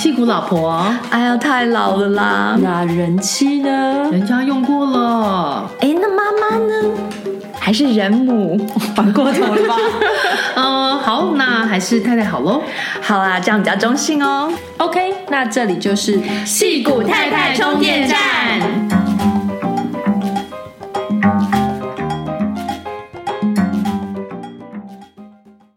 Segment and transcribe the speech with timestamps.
[0.00, 2.56] 矽谷老婆，哎呀，太老了啦。
[2.62, 4.08] 那人妻呢？
[4.12, 5.68] 人家用过了。
[5.80, 6.90] 哎，那妈妈呢？
[7.58, 8.56] 还是人母？
[8.94, 9.74] 反过头了吧？
[10.54, 12.62] 嗯， 好，那还是太太好喽。
[13.02, 14.48] 好啦，这样比较中性哦。
[14.76, 18.16] OK，那这里就是戏骨太太充电站。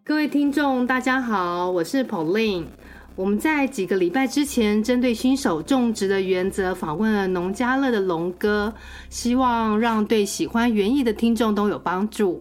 [0.05, 2.65] 各位听众，大家好，我是 Pauline。
[3.21, 8.73] 我们在几个礼拜之前，针对新手种植的原则，访问了农家乐的龙哥，
[9.11, 12.39] 希望让对喜欢园艺的听众都有帮助。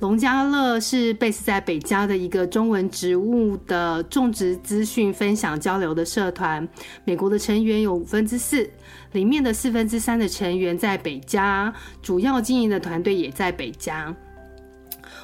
[0.00, 6.68] 农家乐是 base 在北加的一个中文植物的种植资讯分享交流的社团。
[7.06, 8.68] 美国的成员有五分之四，
[9.12, 11.72] 里面的四分之三的成员在北加，
[12.02, 14.14] 主要经营的团队也在北加。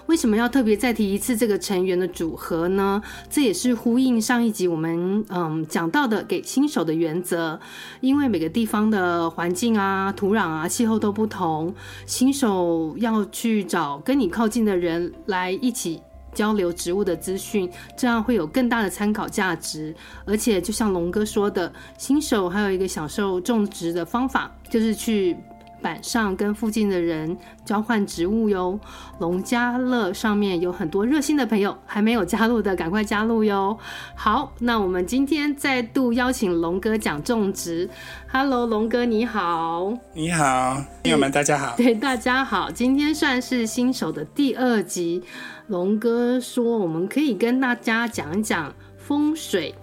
[0.08, 3.02] 为什么要特别再提一次这个成员的组合呢？
[3.28, 7.60] 这也是呼应上一集我们嗯讲到的给新手的原则，
[8.00, 11.74] 因为每个地方的环境啊、土壤啊、气候都不同，
[12.06, 16.00] 新手要去找跟你靠近的人来一起
[16.32, 19.94] 交流植物的资讯，这样会有更大的参考价值。
[20.24, 25.36] 而且就像龙哥说的，新手还有一个享受种植的方法，就是去。
[25.80, 28.78] 板上跟附近的人交换植物哟。
[29.20, 33.76] 农家乐上面有很多热心的朋友，还没有加入的赶快加入哟。
[34.14, 37.88] 好，那我们今天再度邀请龙哥讲种植。
[38.30, 39.92] Hello，龙哥你好。
[40.12, 41.74] 你好，朋友们大家好。
[41.78, 42.70] 对，大家好。
[42.70, 45.22] 今天算是新手的第二集。
[45.68, 49.74] 龙哥说我们可以跟大家讲一讲风水。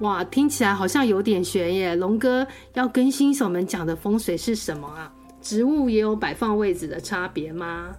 [0.00, 1.94] 哇，听起来好像有点悬耶。
[1.94, 5.12] 龙哥要跟新手们讲的风水是什么啊？
[5.42, 7.96] 植物也有摆放位置的差别吗？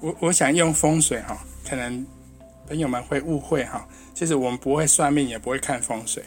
[0.00, 1.36] 我我想用风水哈，
[1.68, 2.06] 可能
[2.66, 3.86] 朋友们会误会哈。
[4.14, 6.22] 其实我们不会算命，也不会看风水。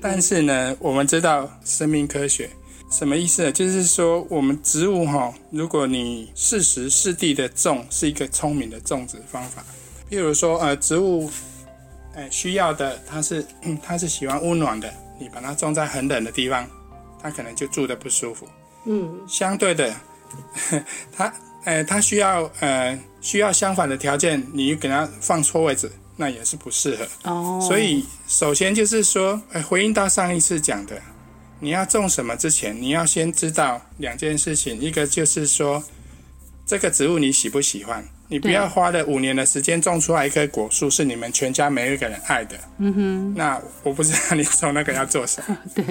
[0.00, 2.50] 但是呢，我们知道生命科学
[2.90, 3.52] 什么意思呢？
[3.52, 9.64] 就是说，我们植物哈，如果你适时适地的种，是一个聪明的种植方法。
[10.08, 11.28] 譬如说，呃，植物，
[12.14, 13.44] 呃，需要的它是
[13.82, 16.68] 它是喜欢温暖的，你把它种在很冷的地方，
[17.20, 18.46] 它可能就住的不舒服。
[18.86, 19.94] 嗯，相对的，
[21.12, 21.32] 它，
[21.64, 27.30] 呃，它需要，呃，需要相反的条件，你给它放错位置，那也是不适合。
[27.30, 31.00] 哦，所以首先就是说，呃，回应到上一次讲的，
[31.60, 35.82] 你要种什么之前，你要先知道两件事情，一个就是说，
[36.64, 42.56] 这个植物你喜不喜欢，你不要花了五年的时间种出来一棵果树，是你们全家每一个人爱的。
[42.78, 45.56] 嗯哼，那我不知道你种那个要做什么。
[45.74, 45.84] 对。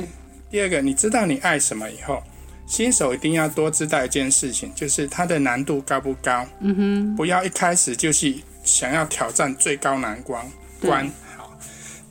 [0.49, 2.23] 第二个，你知道你爱什么以后。
[2.67, 6.45] 新手一定要多知道一件事情，就是它的难度高不高？
[6.59, 8.33] 嗯哼，不要一开始就是
[8.63, 10.45] 想要挑战最高难关。
[10.81, 11.57] 关好，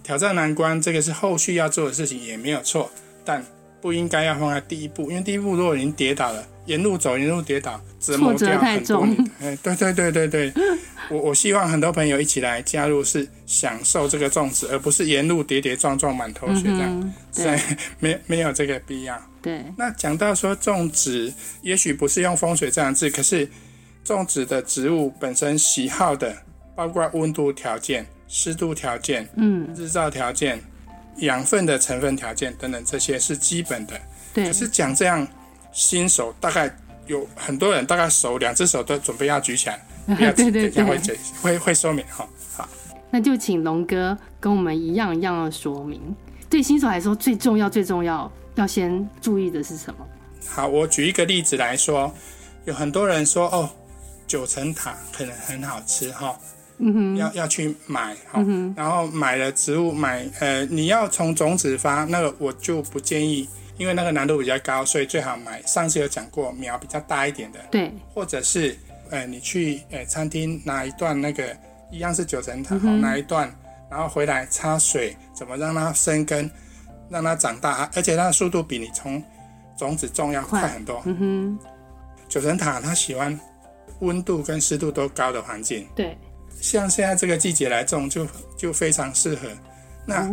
[0.02, 2.90] 挑战难关这个是后续要做的事情，也没有错，
[3.24, 3.44] 但
[3.80, 9.16] 不应该要放在第一步，因为第一步如果已经跌倒了，沿路走沿路跌倒，折磨掉很多你。
[9.40, 10.52] 哎，对对对对对，
[11.10, 17.60] 我我希望很多朋友一起来加入，是享受这个种植，而不是沿路跌跌撞撞满头血这样，嗯、对，
[17.98, 19.20] 没没有这个必要。
[19.44, 23.46] 对，那讲到说种植，也许不是用风水这样子，可是
[24.02, 26.34] 种植的植物本身喜好的，
[26.74, 30.58] 包括温度条件、湿度条件、嗯，日照条件、
[31.18, 34.00] 养分的成分条件等等，这些是基本的。
[34.32, 35.28] 对，可是讲这样，
[35.72, 36.74] 新手大概
[37.06, 39.78] 有很多人，大概手两只手都准备要举起来，
[40.16, 42.26] 不要紧，等下会会会会说明哈。
[42.56, 42.66] 好，
[43.10, 46.00] 那就请龙哥跟我们一样一样的说明。
[46.48, 48.32] 对新手来说，最重要最重要。
[48.54, 50.06] 要先注意的是什么？
[50.46, 52.12] 好，我举一个例子来说，
[52.66, 53.68] 有很多人说哦，
[54.26, 56.38] 九层塔可能很好吃哈，
[56.78, 63.48] 嗯哼，要要去买哈，嗯，然后买了植物买呃，你要从种子发，那个我就不建议，
[63.78, 65.62] 因为那个难度比较高，所以最好买。
[65.62, 68.76] 上次有讲过，苗比较大一点的，对，或者是
[69.10, 71.56] 呃，你去呃餐厅拿一段那个
[71.90, 73.50] 一样是九层塔，好，拿一段，
[73.90, 76.50] 然后回来插水，怎么让它生根？
[77.08, 79.22] 让它长大，而且它的速度比你从
[79.76, 81.02] 种子种要快很多。
[81.04, 81.58] 嗯哼，
[82.28, 83.38] 九层塔它喜欢
[84.00, 85.86] 温度跟湿度都高的环境。
[85.94, 86.16] 对，
[86.60, 89.48] 像现在这个季节来种就就非常适合。
[90.06, 90.28] 那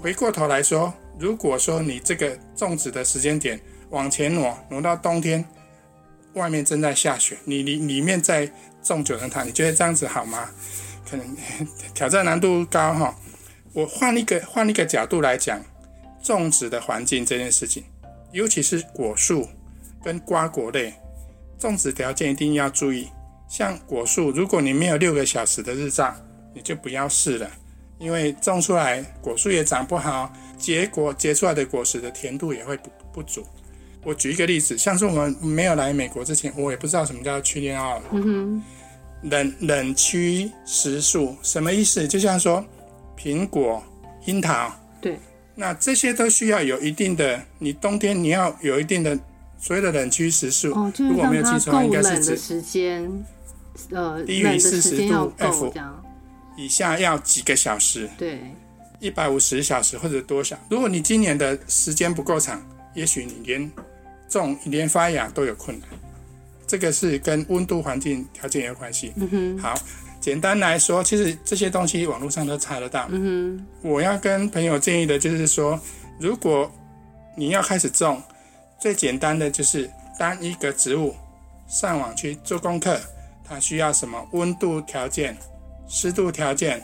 [0.00, 3.60] 回过头来说，如果说你这个种植的时间点
[3.90, 5.44] 往前挪，挪到冬天，
[6.34, 8.50] 外面正在下雪，你里里面在
[8.82, 10.48] 种九层塔，你觉得这样子好吗？
[11.10, 11.36] 可能
[11.94, 13.14] 挑战难度高哈。
[13.72, 15.60] 我换一个换一个角度来讲。
[16.22, 17.84] 种植的环境这件事情，
[18.32, 19.48] 尤其是果树
[20.02, 20.92] 跟瓜果类，
[21.58, 23.08] 种植条件一定要注意。
[23.48, 26.14] 像果树，如果你没有六个小时的日照，
[26.54, 27.50] 你就不要试了，
[27.98, 33.46] 因为种出来果树也长不好，结果结出来的果实的甜度也会不不足。
[34.04, 38.00] 我举一个例子，像是我们没有来美国之前，我也不知道什么叫去年奥。
[38.12, 38.62] 嗯哼。
[39.22, 42.06] 冷冷区时数什么意思？
[42.06, 42.64] 就像说
[43.16, 43.82] 苹果、
[44.26, 44.70] 樱桃。
[45.58, 45.66] 对。
[45.66, 49.18] 那这些都需要有一定的，你冬天你要有一定的
[49.58, 50.72] 所谓的冷区时数。
[50.72, 53.10] 哦，就是让它够冷的时间，
[53.90, 55.74] 呃，低于四十度 F
[56.56, 58.08] 以下要几个小时。
[58.16, 58.40] 对。
[59.00, 60.58] 一百五十小时或者多少？
[60.68, 62.60] 如果你今年的时间不够长，
[62.96, 63.70] 也许你连
[64.28, 65.88] 种、连发芽都有困难。
[66.66, 69.12] 这个是跟温度环境条件有关系。
[69.14, 69.58] 嗯哼。
[69.60, 69.80] 好，
[70.20, 73.06] 简单来说，其实这些东西网络上都查得到。
[73.10, 73.66] 嗯哼。
[73.82, 75.78] 我要跟朋友建议的就是说，
[76.18, 76.70] 如果
[77.36, 78.22] 你要开始种，
[78.80, 81.14] 最简单的就是当一个植物
[81.66, 83.00] 上网去做功课，
[83.44, 85.36] 它需要什么温度条件、
[85.88, 86.82] 湿度条件。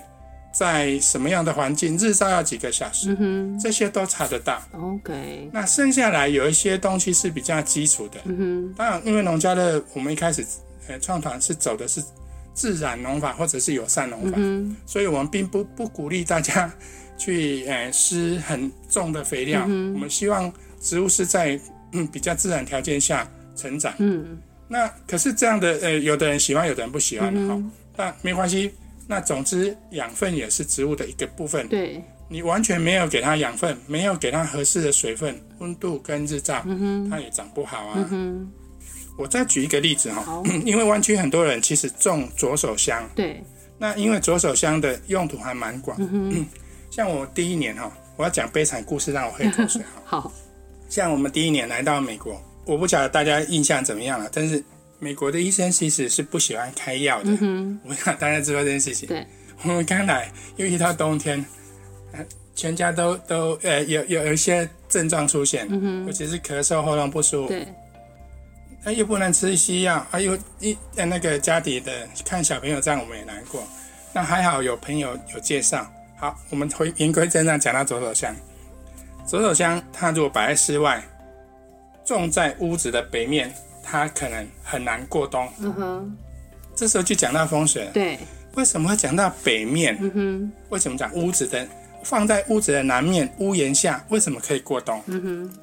[0.56, 4.62] 在什么样的环境，日照要几个小时，嗯，这些都查得到。
[4.70, 8.20] OK，那剩下来有一些东西是比较基础的。
[8.22, 8.38] 嗯
[8.70, 10.46] 哼，当然，因为农家乐我们一开始
[10.86, 12.00] 呃创团是走的是
[12.54, 16.72] 自然农法或者是友善农法，嗯，所以我们并不不鼓励大家
[17.18, 19.64] 去呃施很重的肥料。
[19.66, 21.60] 嗯，我们希望植物是在
[21.92, 23.92] 嗯比较自然条件下成长。
[23.98, 27.28] 嗯，那可是这样的呃，有的人喜欢，有的人不喜欢。
[27.48, 28.72] 好，嗯，那没关系。
[29.06, 31.68] 那总之，养分也是植物的一个部分。
[31.68, 38.08] 对，你完全没有给它养分，没有给它合适的水分、温度跟日照，嗯，它也长不好啊。
[39.16, 43.08] 我再举一个例子哈，好 因为湾区很多人其实种左手香。
[43.14, 43.42] 对。
[43.78, 45.96] 那因为左手香的用途还蛮广。
[46.00, 46.46] 嗯哼。
[46.90, 50.02] 像我第一年哈，我要讲悲惨故事，让我喝口水哈。
[50.04, 50.32] 好。
[50.88, 54.62] 像我们第一年来到美国，我不晓得大家印象怎么样了，但是。
[55.00, 59.06] 美国的医生其实是不喜欢开药的，嗯、哼我想大家知道这件事情。
[59.06, 59.26] 对，
[59.62, 61.44] 我们刚来又遇到冬天，
[62.54, 67.48] 全家都都呃有有有一些症状出现，嗯、哼尤其是咳嗽、喉咙不舒服。
[67.48, 67.66] 对，
[68.84, 73.62] 那又不能吃西药，还有一那个家里的看小朋友这样，我们也难过。
[74.12, 75.90] 那还好有朋友有介绍。
[76.16, 78.34] 好，我们回言归正传，讲到左手香。
[79.26, 81.02] 左手香它如果摆在室外，
[82.04, 83.52] 种在屋子的北面。
[83.86, 85.46] 它可能很难过冬。
[85.58, 86.16] 嗯哼，
[86.74, 87.90] 这时候就讲到风水了。
[87.92, 88.18] 对，
[88.54, 89.98] 为什么会讲到北面？
[90.00, 91.68] 嗯哼，为什么讲屋子的
[92.02, 94.02] 放在屋子的南面屋檐下？
[94.08, 95.02] 为什么可以过冬？
[95.08, 95.58] 嗯哼，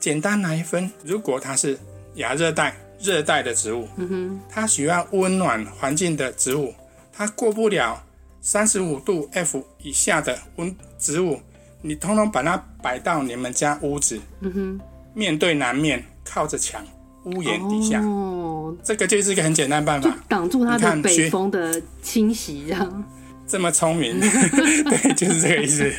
[0.00, 1.78] 简单来分，如果它是
[2.14, 6.72] 亚热带、热带的植物，嗯哼，它喜欢温暖环境的植物，
[7.12, 8.02] 它过不了
[8.40, 11.40] 三十五度 F 以下的温植物，
[11.82, 14.80] 你通通把它摆到你们家屋子，嗯哼，
[15.14, 16.84] 面对南面，靠着墙。
[17.24, 23.04] 屋檐底下，哦，这个就是一个很简单办法，挡住它的北风的侵袭，这样。
[23.46, 25.92] 这么聪明， 对，就是这个意思。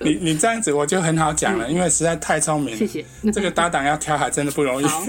[0.00, 2.76] 你你这样子我就很好讲了，嗯、因为实在太聪明了。
[2.76, 3.04] 谢谢。
[3.32, 4.86] 这个搭档要挑还真的不容易。
[4.86, 5.04] 好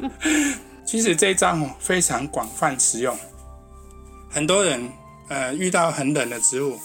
[0.84, 3.16] 其实这一招哦非常广泛使用，
[4.30, 4.80] 很多人
[5.28, 6.78] 呃遇到很冷的植物，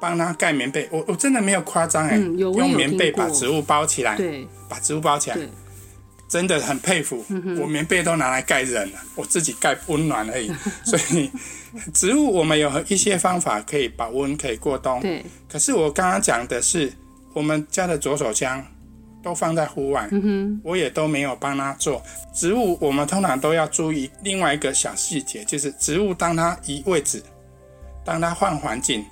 [0.00, 0.88] 帮他盖棉被。
[0.90, 5.38] 我我真的没有夸张哎，用棉被把植物包起来，对，把植物包起来。
[6.28, 10.50] 真的很佩服，嗯、我棉被都拿来盖人了，我自己盖温暖而已。
[10.84, 11.30] 所以
[11.92, 15.00] 植物我们有一些方法可以保温，可以过冬。
[15.00, 15.24] 对。
[15.48, 16.92] 可是我刚刚讲的是，
[17.32, 18.64] 我们家的左手香
[19.22, 20.08] 都放在户外，
[20.62, 22.02] 我也都没有帮它做。
[22.32, 27.22] 植物我们通常都要注意另外一个小细节，就是植物当它移位置，
[28.04, 29.04] 当它换环境，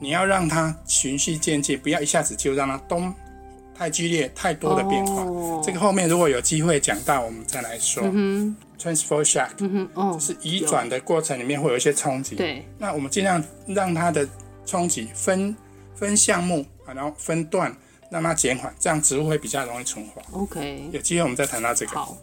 [0.00, 3.12] 你要让它循序渐进，不要一下子就让它冬。
[3.82, 5.24] 太剧烈，太多的变化。
[5.24, 5.64] Oh.
[5.64, 8.00] 这个后面如果有机会讲到，我们再来说。
[8.04, 8.54] Mm hmm.
[8.78, 12.36] Transfer shock，嗯哼，哦，是移转的过程里面会有一些冲击。
[12.36, 14.26] 对，那我们尽量让它的
[14.64, 15.54] 冲击分
[15.96, 17.74] 分项目啊，然后分段
[18.08, 20.22] 让它减缓，这样植物会比较容易存活。
[20.30, 21.92] OK，有机会我们再谈到这个。
[21.92, 22.16] 好，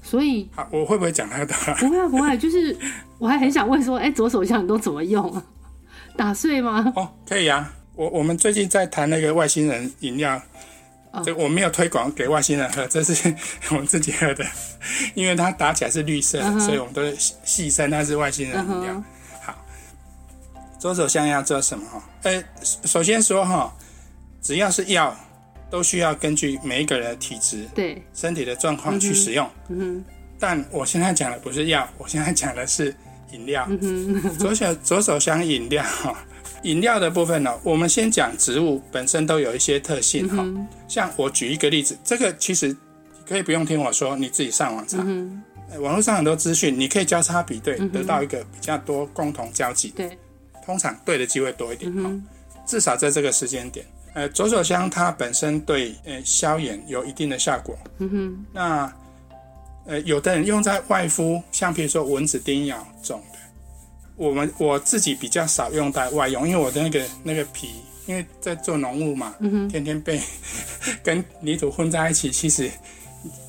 [0.00, 1.56] 所以好，我会不会讲太多？
[1.78, 2.76] 不会啊，不会，就是
[3.18, 5.42] 我还很想问说，哎，左手枪你都怎么用？
[6.16, 6.92] 打碎吗？
[6.94, 7.72] 哦，可以啊。
[7.94, 10.40] 我我们最近在谈那个外星人饮料。
[11.24, 13.34] 这我没有推广给外星人喝， 这是
[13.70, 14.46] 我们自己喝的，
[15.14, 16.60] 因为它打起来是绿色，uh huh.
[16.60, 17.02] 所以我们都
[17.44, 18.94] 戏称它是外星人饮料。
[18.94, 19.02] Uh huh.
[19.42, 19.66] 好，
[20.78, 22.02] 左手香要做什么哈？
[22.22, 22.44] 呃，
[22.84, 23.74] 首先说哈，
[24.40, 25.16] 只要是药，
[25.68, 29.50] 都需要根据每一个人的体质、对身体的状况去使用。
[29.68, 29.98] 嗯哼、uh。
[29.98, 30.02] Huh.
[30.38, 32.94] 但我现在讲的不是药，我现在讲的是
[33.32, 33.66] 饮料。
[33.66, 34.38] Uh.
[34.38, 36.16] 左手左手香饮料哈。
[36.62, 40.36] 饮料的部分呢，我们先讲植物本身都有一些特性哈。
[40.38, 42.76] 嗯、像我举一个例子，这个其实
[43.26, 44.98] 可以不用听我说，你自己上网查，
[45.78, 49.90] 网络上很多资讯，你可以交叉比对，嗯、得到一个比较多共同交集。
[49.96, 50.18] 对，
[50.64, 51.90] 通常对的机会多一点。
[51.94, 52.24] 嗯、哼
[52.66, 53.86] 至少在这个时间点。
[54.12, 57.78] 呃，左手香它本身对呃消炎有一定的效果。
[57.98, 58.44] 嗯哼。
[58.52, 58.92] 那
[59.86, 63.29] 呃，有的人用在外敷，像比如说蚊子叮咬这种的，
[64.20, 67.70] 我们我自己比较少用在外用，因为我的那个那个皮，
[68.06, 69.34] 因为在做农务嘛，
[69.70, 70.20] 天天被
[71.02, 72.70] 跟泥土混在一起，其实。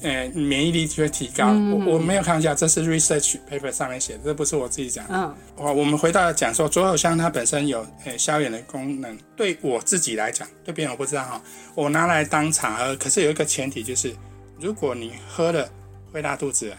[0.01, 1.47] 呃，免疫力就会提高。
[1.47, 5.13] 我我没有开玩笑，这是 research paper 上面写的，这不是我自己讲的。
[5.15, 9.17] 嗯，我我们回到讲说，左手香它本身有呃消炎的功能。
[9.33, 11.41] 对我自己来讲，对别人我不知道哈。
[11.73, 14.13] 我拿来当茶喝，可是有一个前提就是，
[14.59, 15.69] 如果你喝了
[16.11, 16.73] 会拉肚子，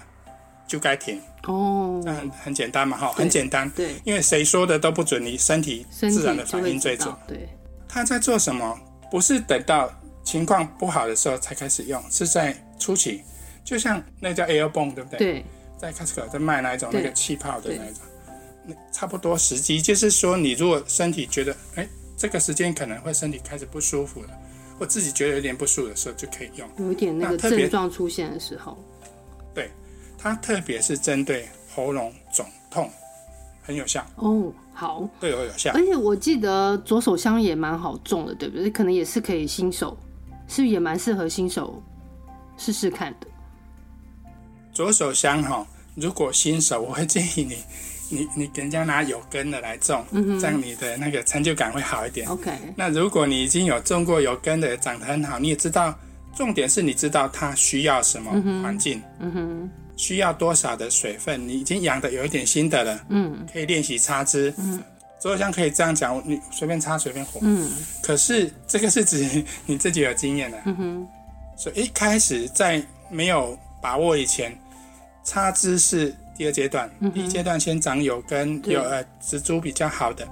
[0.68, 1.18] 就该停。
[1.46, 3.68] 哦，那很很简单嘛哈，很简单。
[3.70, 7.14] 对，因为谁说的都不准，你身体自然的反应最准。
[7.26, 7.48] 对，
[7.88, 8.78] 他在做什么？
[9.10, 9.92] 不是等到
[10.24, 12.56] 情况不好的时候才开始用，是在。
[12.82, 13.22] 初期，
[13.62, 15.18] 就像那叫 Air Bomb，对不对？
[15.18, 15.44] 对，
[15.78, 18.02] 在 Costco 在卖那一种那个气泡的那一种，
[18.66, 24.30] 那差不多时机，就是说你如果身体觉得，哎，这个时间可能会身体开始不舒服了，
[24.80, 26.68] 或自己觉得有点不舒服的时候，就可以用。
[26.78, 28.76] 有一点那个症状出现的时候，
[29.54, 29.70] 对，
[30.22, 32.88] 它特别是针对喉咙肿痛
[33.62, 34.06] 很有效。
[34.16, 35.72] 哦，好，对我有效。
[35.74, 38.70] 而且我记得左手香也蛮好种的，对不对？
[38.70, 39.96] 可能也是可以新手，
[40.46, 41.82] 是不是也蛮适合新手？
[42.56, 43.26] 试试看的。
[44.72, 47.56] 左手香哈，如果新手，我会建议你，
[48.10, 52.28] 你你给人家拿有根的来种，嗯、这样你的那个成就感会好一点。
[52.28, 52.50] OK。
[52.76, 55.94] 那如果你已经有种过有根的，长得很好，你也知道，
[56.34, 58.30] 重点是你知道它需要什么
[58.62, 64.82] 环境，嗯哼，需要多少的水分，你已经养的有一点心得了，嗯，可以练习插枝，嗯，
[65.20, 67.70] 左手香可以这样讲，你随便插随便活，嗯。
[68.02, 71.08] 可是这个是指你自己有经验的，嗯哼。
[71.56, 74.58] 所以一开始在没有把握以前，
[75.22, 76.90] 插枝是第二阶段。
[77.00, 80.26] 嗯、第一阶段先长有根有呃植株比较好的，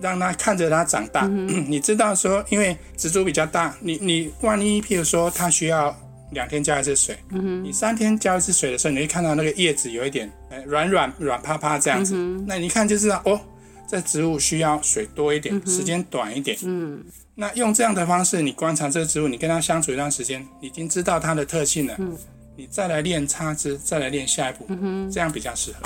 [0.00, 1.22] 让它看着它长大。
[1.24, 5.96] 嗯、 你知道说，因为植株比较大，你你万一譬如说它需要
[6.32, 12.14] 两天浇一次水，嗯，你三天浇一次水的时候，你会看到那个叶子有一点呃软软软趴趴这样子。
[12.16, 13.40] 嗯、那你一看就知道哦，
[13.86, 16.56] 这植物需要水多一点，嗯、时间短一点。
[16.64, 17.04] 嗯。
[17.34, 21.94] 那用这样的方式，你观察这个植物，你跟它相处一段时间，已经知道它的特性了。
[21.98, 22.14] 嗯，
[22.56, 24.66] 你再来练插枝，再来练下一步，
[25.10, 25.78] 这样比较适合。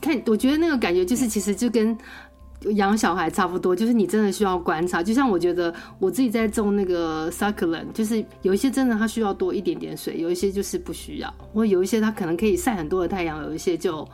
[0.00, 1.96] 看，我觉得那个感觉就是，其实就跟
[2.74, 5.02] 养小孩差不多，就是你真的需要观察。
[5.02, 14.06] 就像我觉得我自己在种那个 succulent，就是有一些真的它需要多一点点水，有一些就是不需要，或有一些它可能可以晒很多的太阳，有一些就。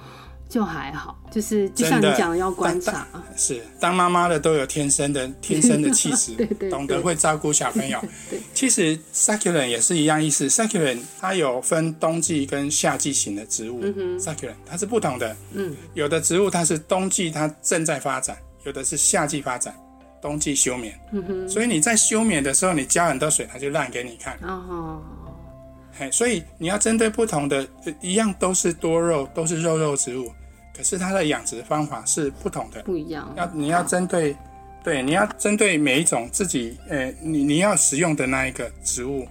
[0.48, 3.06] 就还好，就是就像你讲的，要观察。
[3.36, 8.00] 是当妈妈的都有天生的天生的气质， 对对对，懂得会照顾小朋友。
[8.30, 10.48] 对，其实 succulent 也是一样意思。
[10.48, 13.80] succulent 它有分冬季跟夏季型的植物。
[13.82, 15.36] 嗯，succulent 它是不同的。
[15.52, 19.74] 嗯，有的植物它是冬季它正在发展，有的是夏季发展，
[20.22, 20.98] 冬季休眠。
[21.12, 24.38] 嗯哼，所以你在休眠的时候，你浇很多水，它就烂给你看。
[24.42, 25.02] 哦。
[25.98, 27.66] 嘿，所以你要针对不同的，
[28.02, 30.30] 一样都是多肉，都是肉肉植物，
[30.76, 33.32] 可是它的养殖方法是不同的，不一样。
[33.34, 34.36] 要你要针对，
[34.84, 39.26] 对，你要针对每一种自己，呃，你你要使用的那一个植物，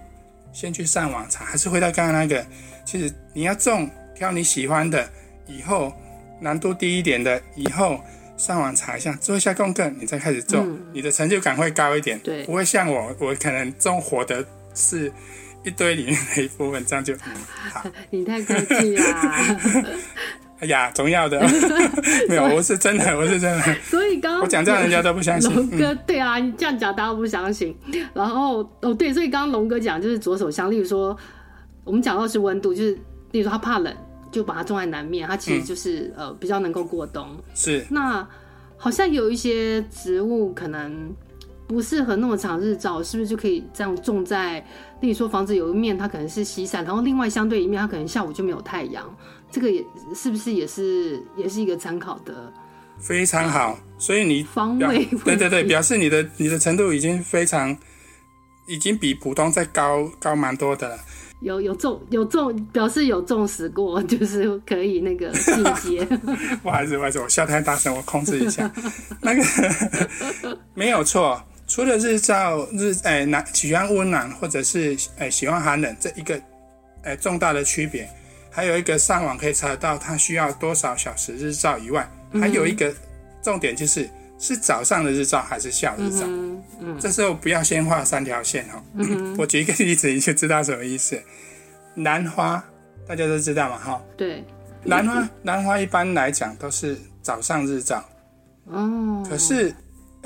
[0.52, 2.44] 先去上网查，还是回到刚刚那个，
[2.84, 5.08] 其实你要种，挑你喜欢的，
[5.46, 5.92] 以后
[6.40, 8.00] 难度低一点的，以后
[8.36, 14.44] 上网查一下，做一下功课，你再开始种，嗯、你的成就感会高一点，对，不会像我，我可能种活的
[14.74, 15.12] 是。
[15.66, 17.82] 一堆里面的一部分，这样就好。
[18.10, 19.34] 你太客气啦！
[20.60, 21.44] 哎 呀，重要的，
[22.30, 23.74] 没有，我是真的，我是真的。
[23.82, 25.52] 所以刚刚我讲这样，人家都不相信。
[25.52, 27.76] 龙哥，对啊，你这样讲，大家都不相信。
[28.14, 31.16] 然后哦，对，所以刚刚龙哥讲就是左手香，例如说
[31.82, 32.92] 我们讲到是温度，就是
[33.32, 33.92] 例如说他怕冷，
[34.30, 37.26] 就把它种在南面，它其实就是呃比较能够过冬。
[37.56, 37.84] 是。
[37.90, 38.24] 那
[38.76, 41.12] 好像有一些植物可能。
[41.66, 44.64] 不适合那么长日照，是不是就可以这样种在？
[45.00, 49.04] 例如说，房子有一面它可能是西晒，然后另外相对一面它可能下午就没有太阳，
[49.50, 52.52] 这个也是不是也是也是一个参考的？
[52.98, 57.76] 非常好，所以你方位对对对，表示你的你的程度已经非常，
[58.66, 60.98] 已经比普通再高高蛮多的了。
[61.40, 66.02] 有有重有重表示有重视过，就是可以那个细节。
[66.62, 68.72] 不好意思，不好意思，我笑太大声，我控制一下。
[69.20, 69.42] 那个
[70.72, 71.38] 没有错。
[71.66, 76.40] 除了日照日，哎，暖喜欢温暖或者是哎喜欢寒冷这一个
[77.02, 78.08] 哎重大的区别，
[78.50, 82.94] 还有一个上网可以查得到它需要多少小时日照以外，还有一个
[83.42, 84.08] 重点就是
[84.38, 86.24] 是早上的日照还是下午日照。
[86.26, 88.82] 嗯，嗯，这时候不要先画三条线哦。
[88.94, 91.20] 嗯， 我举一个例子你就知道什么意思。
[91.96, 92.62] 兰花
[93.08, 94.02] 大家都知道嘛哈？
[94.16, 94.44] 对。
[94.84, 98.04] 兰花兰花一般来讲都是早上日照。
[98.66, 99.26] 哦。
[99.28, 99.74] 可是。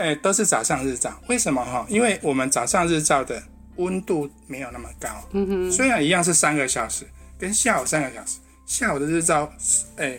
[0.01, 1.13] 哎，都是早上日照。
[1.29, 1.85] 为什么哈？
[1.89, 3.41] 因为我们早上日照的
[3.77, 5.09] 温度没有那么高。
[5.33, 5.71] 嗯哼。
[5.71, 7.07] 虽然一样是三个小时，
[7.39, 9.53] 跟下午三个小时，下午的日照，
[9.97, 10.19] 哎，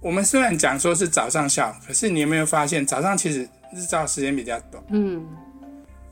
[0.00, 4.82] 我们虽然讲说是早上下午，可是你有没有发现，早上其实日照时间比较短。
[4.90, 5.26] 嗯。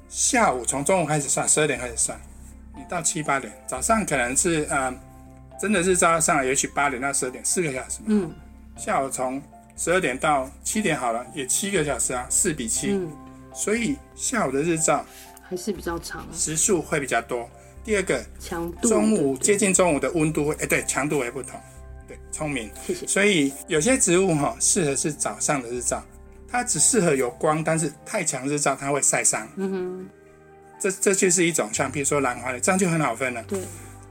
[0.09, 2.21] 下午从中午开始算，十二点开始算，
[2.75, 4.93] 你到七八点，早上可能是呃，
[5.61, 8.07] 真的日照上来，也许八点到十二点，四个小时嘛。
[8.09, 8.35] 嗯。
[8.77, 9.41] 下午从
[9.77, 13.11] 十二点到七点好了，也七个小时啊，四比七，嗯，
[13.55, 15.05] 所以下午的日照
[15.43, 17.49] 还是比较长，时数会比较多。
[17.85, 21.61] 第二个强度，中午接近中午的温度会，哎，对，强度也不同，
[22.09, 23.07] 对，聪明，谢谢。
[23.07, 26.03] 所以有些植物哈适合是早上的日照，
[26.49, 29.47] 它只适合有光，但是太强日照它会晒伤。
[29.57, 30.09] 嗯哼，
[30.81, 33.43] 这这就是一种像比如说兰花的，这样就很好分了。
[33.45, 33.61] 对。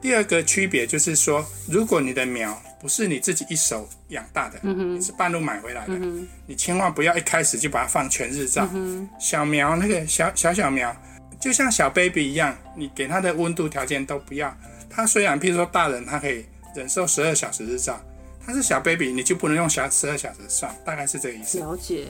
[0.02, 8.70] 第二个区别就是说，如果你的苗不是你自己一手养大的，嗯，你是半路买回来的，嗯，你千万不要一开始就把它放全日照。
[8.76, 10.96] 嗯，小苗那个小小小苗，
[11.42, 14.56] 就像小 baby 一样，你给它的温度条件都不要。
[14.88, 18.00] 它虽然，譬如说大人，它可以忍受十二小时日照，
[18.46, 21.58] 它是小 baby，你就不能用小十二小时算，大概是这个意思。
[21.58, 22.06] 了解，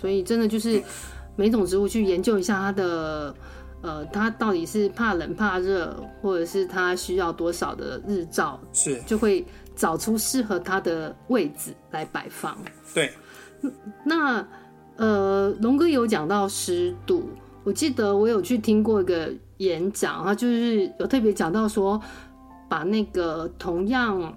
[0.00, 0.80] 所以真的就是
[1.34, 3.34] 每种植物去研究一下它的。
[3.84, 9.44] 呃，它到底是怕冷怕热，或者是它需要多少的日照，是就会
[9.76, 12.56] 找出适合它的位置来摆放。
[12.94, 13.12] 对，
[14.04, 14.46] 那
[14.96, 17.28] 呃，龙哥有讲到湿度，
[17.64, 22.00] 我记得我有去听过一个演讲，他就是有特别讲到说，
[22.68, 24.36] 把那个同样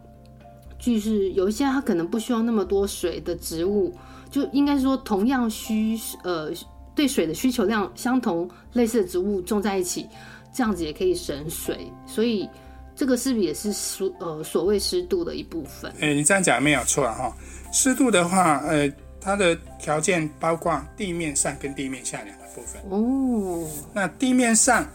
[0.79, 3.93] 就是有一些它可能不需要那么多水的植物，
[4.29, 6.51] 就应该说同样需呃。
[6.95, 10.07] 对水的需求量相同，类似的植物种在一起，
[10.53, 11.91] 这样子也可以省水。
[12.07, 12.47] 所以
[12.95, 15.91] 这个是不是也是所呃所谓湿度的一部分？
[15.99, 17.35] 哎，你这样讲没有错哈。
[17.71, 22.81] 湿度的话，呃，它的条件包括地面上跟地面下两个部分。
[22.89, 23.67] 哦。
[23.93, 24.87] 那地面上，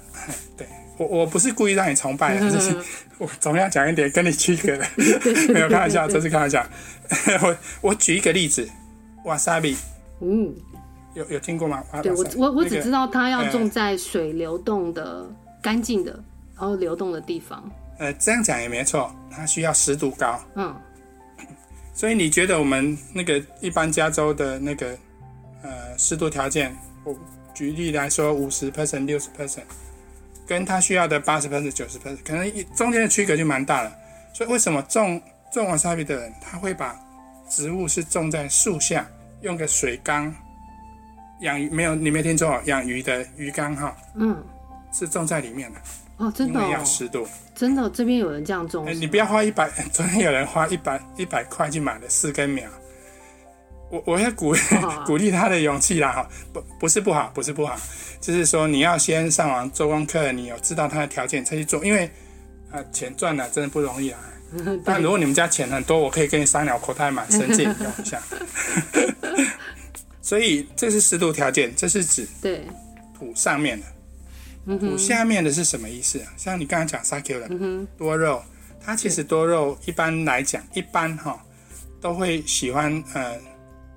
[0.57, 0.66] 对
[0.97, 2.75] 我我不是故意让你崇拜的， 就是
[3.18, 4.87] 我总要讲一点跟你区隔的。
[5.53, 6.64] 没有开玩笑，这是开玩笑。
[7.42, 8.66] 我我举一个例子，
[9.24, 9.77] 瓦萨比。
[10.20, 10.55] 嗯。
[11.12, 11.83] 有有听过吗？
[12.03, 15.29] 对我我我只知道它要种在水流动的、
[15.61, 16.12] 干净的，
[16.57, 17.68] 然后流动的地方。
[18.00, 20.40] 呃，这样讲也没错，它需要湿度高。
[20.54, 20.74] 嗯。
[21.92, 24.96] 所以你觉得我们那个一般加州的那个
[25.62, 27.14] 呃湿度条件，我
[27.52, 29.64] 举例来说，五十 percent、六十 percent，
[30.46, 33.92] 跟它需要的八十 percent、九十 percent，可能中间的区隔就蛮大了。
[34.32, 35.20] 所以为什么种
[35.52, 36.98] 种瓦萨比的人，他会把
[37.50, 39.06] 植物是种在树下，
[39.42, 40.34] 用个水缸？
[41.42, 44.42] 养鱼没有，你没听错哦，养鱼的鱼缸哈，嗯，
[44.90, 45.80] 是种在里面的
[46.20, 52.68] 哦，真的，要湿度，真的，这边有人这样种，你不要花一百， 昨天有人花一百一百块去买了四根苗，
[53.90, 54.61] 我我要鼓励
[55.06, 57.74] 鼓励他的勇气啦哈，不不是不好，不是不好，
[58.20, 62.11] 就是说你要先上网做功课，你有知道他的条件才去做，因为
[62.70, 64.20] 啊钱赚了真的不容易啊，
[64.85, 68.20] 但如果你们家钱很多，我可以跟你商量，口袋满生借用一下。
[70.20, 72.62] 所以这是湿度条件，这是指对。
[73.18, 73.87] 土上面的，
[74.99, 76.18] 下面的是什么意思？
[76.18, 78.42] 嗯、像你刚刚讲 succulent、嗯、多肉，
[78.81, 81.42] 它其实多肉一般来讲，一般哈
[82.01, 83.38] 都会喜欢呃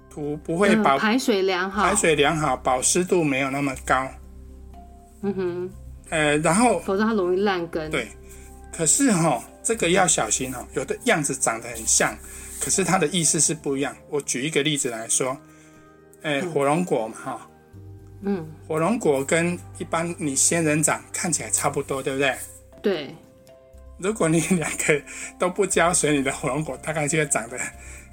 [0.10, 4.08] 土不会保、嗯、排水良好，排水良好，保湿度没有那么高。
[5.22, 5.70] 嗯哼，
[6.10, 7.90] 呃，然后否则它容易烂根。
[7.92, 8.08] 对，
[8.76, 12.18] 可是哈这个要小心哈，有的样子长得很像，
[12.60, 13.96] 可是它的意思是不一样。
[14.10, 15.38] 我举一个例子来说。
[16.26, 17.50] 哎，火龙果嘛，哈，
[18.26, 22.36] 嗯，火龙果跟一般你仙人掌看起来差不多，对不对？
[22.82, 23.16] 对。
[23.98, 25.02] 如果你两个
[25.38, 27.58] 都不浇水，你的火龙果大概就会长得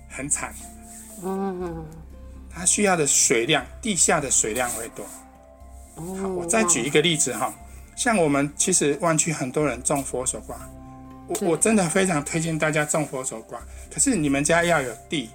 [0.09, 0.53] 很惨。
[1.23, 1.87] 嗯。
[2.53, 5.07] 它需要的水量，地下的水量会多。
[5.95, 6.17] 哦。
[6.21, 7.55] 好，我再举一个例子哈，
[7.95, 10.59] 像我们其实湾区很多人种佛手瓜，
[11.29, 13.61] 我我真的非常推荐大家种佛手瓜，
[13.93, 15.31] 可是你们家要有地。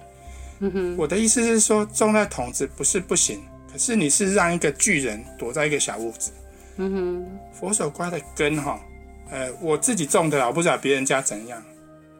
[0.58, 3.42] 嗯哼，我的意思是说，种在桶子不是不行，
[3.76, 6.32] 可是你是让一个巨人躲在一个小屋子。
[6.76, 8.80] 嗯哼，佛手瓜的根哈，
[9.30, 11.62] 呃，我自己种的，我不知道别人家怎样，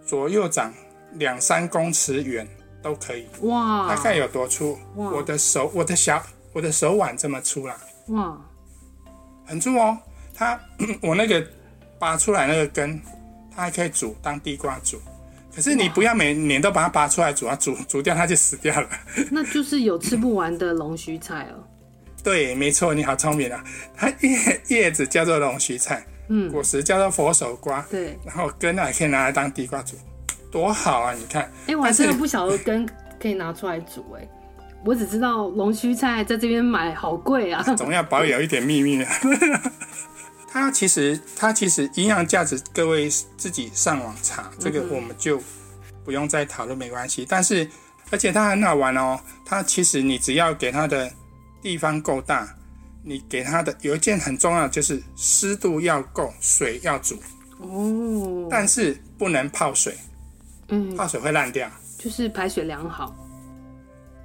[0.04, 0.70] 左右长
[1.14, 2.46] 两三公尺远
[2.82, 3.26] 都可以。
[3.40, 4.78] 哇，大概有多粗？
[4.94, 7.74] 我的手，我的小，我的手腕这么粗啦。
[8.08, 8.38] 哇，
[9.46, 9.96] 很粗哦。
[10.34, 10.60] 它，
[11.00, 11.42] 我那个
[11.98, 13.00] 拔出来那个根，
[13.50, 15.00] 它还可以煮当地瓜煮。
[15.56, 18.86] 可是你不要每年都把它拔出来煮啊，煮煮掉它就死掉了。
[19.32, 21.64] 那就是有吃不完的龙须菜哦。
[22.22, 23.64] 对，没错，你好聪明啊！
[23.96, 29.96] 它叶叶子叫做龙须菜，嗯，果实叫做佛手瓜，对，然后根啊可以拿来当地瓜煮，
[30.52, 31.14] 多好啊！
[31.14, 32.86] 你看，哎、欸，我还真的不晓得根
[33.18, 34.28] 可以拿出来煮、欸，哎，
[34.84, 39.10] 我只知道龙须菜在这边买好贵啊，总要保有一点秘密啊。
[40.50, 45.40] 它其实它其实营养价值，各位自己上网查，这个我们就
[46.04, 47.26] 不用再讨论，没关系。
[47.28, 47.68] 但是
[48.10, 51.12] 而且它很好玩哦，它其实你只要给它的
[51.60, 52.48] 地方够大，
[53.02, 57.16] 你给它的有一件很重要就是湿度要够，水要足。
[57.58, 59.96] 哦，但是不能泡水，
[60.68, 63.14] 嗯，泡水会烂掉，就是排水良好。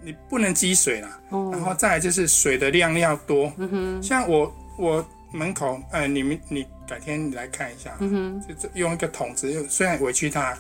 [0.04, 3.54] 你不能积水了，哦，然后再来就是水的量要多。
[3.58, 10.58] 嗯，像我我门口，呃，你们你改天你来看一下，嗯哼，就用一个桶子，虽然委屈它，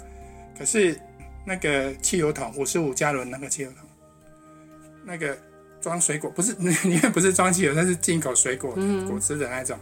[0.57, 0.99] 可是
[1.45, 3.87] 那个汽油桶五十五加仑那个汽油桶，
[5.05, 5.37] 那个
[5.81, 9.77] 装水果不是里面不是装汽油，它是进口水果、嗯、果汁的那种，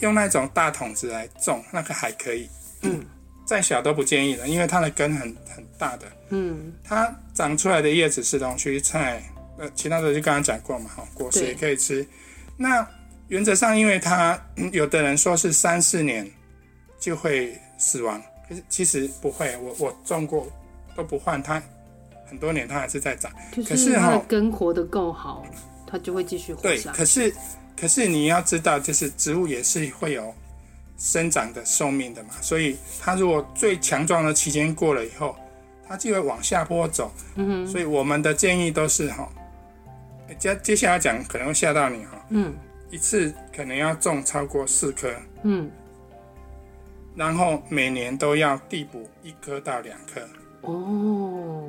[0.00, 2.48] 用那种大桶子来种那个还可以。
[2.82, 3.04] 嗯。
[3.46, 6.06] 再小都不建议了，因为它的根很很大的。
[6.30, 9.22] 嗯，它长出来的叶子是龙须菜，
[9.56, 12.04] 呃，其他的就刚刚讲过嘛，哈，果实也可以吃。
[12.56, 12.84] 那
[13.28, 14.40] 原则上，因为它
[14.72, 16.30] 有的人说是三四年
[16.98, 20.46] 就会死亡，可是其实不会，我我种过
[20.94, 21.62] 都不换它，
[22.26, 23.30] 很多年它还是在长。
[23.54, 25.44] 可是它的根活得够好，
[25.86, 26.62] 它就会继续活。
[26.62, 27.34] 对，可是
[27.80, 30.34] 可是你要知道，就是植物也是会有。
[30.98, 35.36] 生长的寿命的嘛，所以它如果最强壮的期间过了以后，
[35.86, 37.12] 它就会往下坡走。
[37.34, 39.28] 嗯哼，所以我们的建议都是哈，
[40.38, 42.26] 接接下来讲可能会吓到你哈。
[42.30, 42.54] 嗯，
[42.90, 45.10] 一次可能要种超过四颗。
[45.42, 45.70] 嗯，
[47.14, 50.20] 然后每年都要递补一颗到两颗。
[50.62, 51.68] 哦，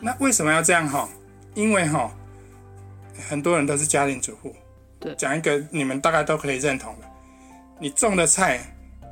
[0.00, 1.08] 那为什么要这样哈？
[1.54, 2.10] 因为哈，
[3.28, 4.54] 很多人都是家庭主妇。
[4.98, 7.06] 对，讲一个你们大概都可以认同的。
[7.78, 8.60] 你种的菜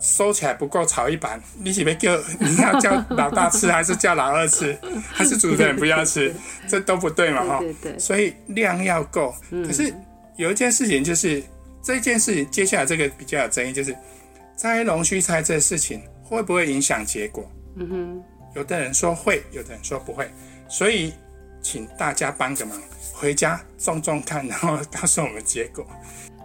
[0.01, 4.79] 收起来不够炒一盘，你是不是叫 你要叫老大吃，还是叫老二吃，
[5.13, 6.35] 还是主人不要吃？
[6.67, 7.59] 这都不对嘛，哈。
[7.59, 7.99] 对对对。
[7.99, 9.35] 所以量要够。
[9.51, 9.67] 嗯。
[9.67, 9.93] 可是
[10.41, 11.43] 有一件事情就是，
[11.83, 13.95] 这件事情接下来这个比较有争议，就是
[14.57, 17.47] 摘龙须菜这事情会不会影响结果？
[17.77, 18.25] 嗯哼。
[18.55, 20.31] 有的人说会，有的人说不会。
[20.67, 21.13] 所以
[21.61, 22.81] 请大家帮个忙，
[23.13, 25.87] 回家种种看，然后告诉我们结果。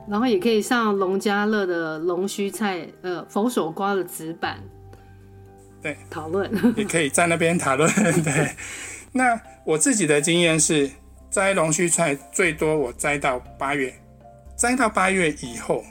[0.10, 4.62] 然后也可以上农家乐的龙须菜，呃，佛手瓜的纸板，
[5.82, 7.90] 对，讨论， 也可以在那边讨论。
[8.22, 8.52] 对，
[9.14, 10.92] 那我自己的经验是，
[11.36, 13.94] 摘龙须菜最多我摘到八月，
[14.56, 15.84] 摘到八月以后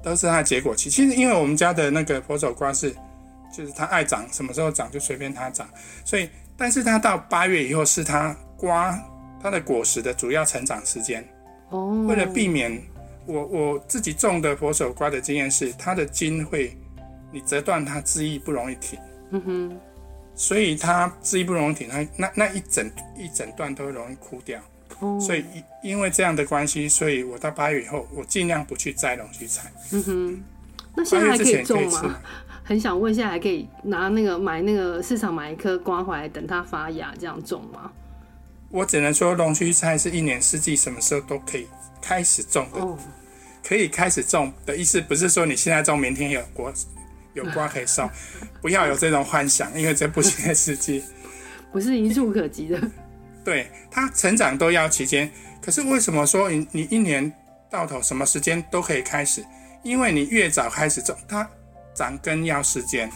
[0.00, 0.88] 都是它的结果期。
[0.88, 2.94] 其实因为我们家的那个佛手瓜是，
[3.52, 5.68] 就是它爱长什么时候长就随便它长，
[6.04, 8.96] 所以，但是它到八月以后是它瓜
[9.42, 11.26] 它的果实的主要成长时间。
[11.70, 12.80] 哦，为了避免。
[13.26, 16.72] 我我自己种的佛手瓜的经验是，它的茎会，
[17.32, 18.96] 你折断它枝叶不容易挺，
[19.32, 19.80] 嗯哼，
[20.36, 24.60] 所以它枝叶不容易挺，它那那一整一整段都容易枯掉，
[25.00, 30.42] 哦，所以因因为这样的关系，所以我到八月以后，我尽量不去摘龙须菜，嗯哼，
[30.96, 32.20] 那现在还可以种吗？
[32.64, 37.92] 很想问，现在还可以拿那个买那个市场买一颗瓜回来，等它发芽这样种吗？
[38.70, 41.66] 我只能说龙须菜是一年四季什么时候都可以。
[42.02, 42.96] 开始种的，oh.
[43.66, 46.72] 可以开始种的意思不是说你现在种，明天有果
[47.34, 48.08] 有瓜 可以收，
[48.60, 51.02] 不要有这种幻想，因为这不切实际，
[51.72, 52.80] 不是一触可及的。
[53.46, 55.30] 对，它成长都要期间，
[55.62, 57.32] 可是为什么说你你一年
[57.70, 59.44] 到头什么时间都可以开始？
[59.84, 61.48] 因为你越早开始种，它
[61.94, 63.08] 长根要时间，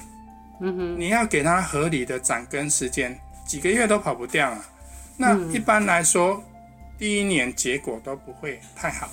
[0.60, 4.64] 嗯哼，你要给它合理的长根时间，几个月都跑不掉啊。
[5.16, 6.34] 那一般来说。
[6.36, 6.44] 嗯
[7.00, 9.08] 第一年结果都不会太好，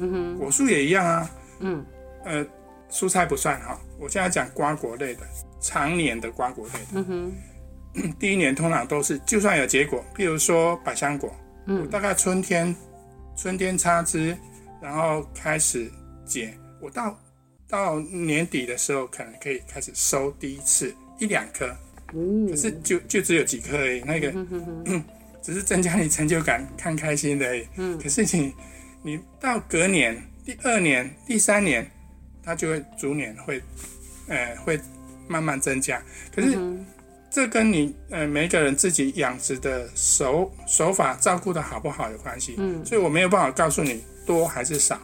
[0.00, 1.86] 嗯哼，果树也一样啊，嗯，
[2.24, 2.44] 呃，
[2.90, 5.20] 蔬菜不算哈，我现在讲瓜果类的，
[5.60, 7.32] 常年的瓜果类的，嗯哼，
[8.18, 11.34] 第一年通常都是就算有结果，譬如说百香果，
[11.66, 12.74] 嗯，我大概春天
[13.36, 14.36] 春天插枝，
[14.80, 15.90] 然后开始
[16.24, 17.18] 结，我到
[17.68, 21.74] 到年底的时候可能可以开始收第一次一两颗，
[22.50, 24.32] 可是就就只有几颗而已，那个。
[24.84, 25.04] 嗯
[25.40, 27.66] 只是增加你成就感、看开心的而已。
[27.76, 28.52] 嗯，可是你，
[29.02, 31.88] 你到隔年、第二年、第三年，
[32.42, 33.62] 它就会逐年会，
[34.26, 34.78] 呃，会
[35.26, 36.02] 慢慢增加。
[36.34, 36.58] 可是，
[37.38, 42.56] 这跟你呃每一个人自己养殖的手手法、照顾的好不好有关系。
[42.58, 44.98] 嗯，所以我没有办法告诉你多还是少。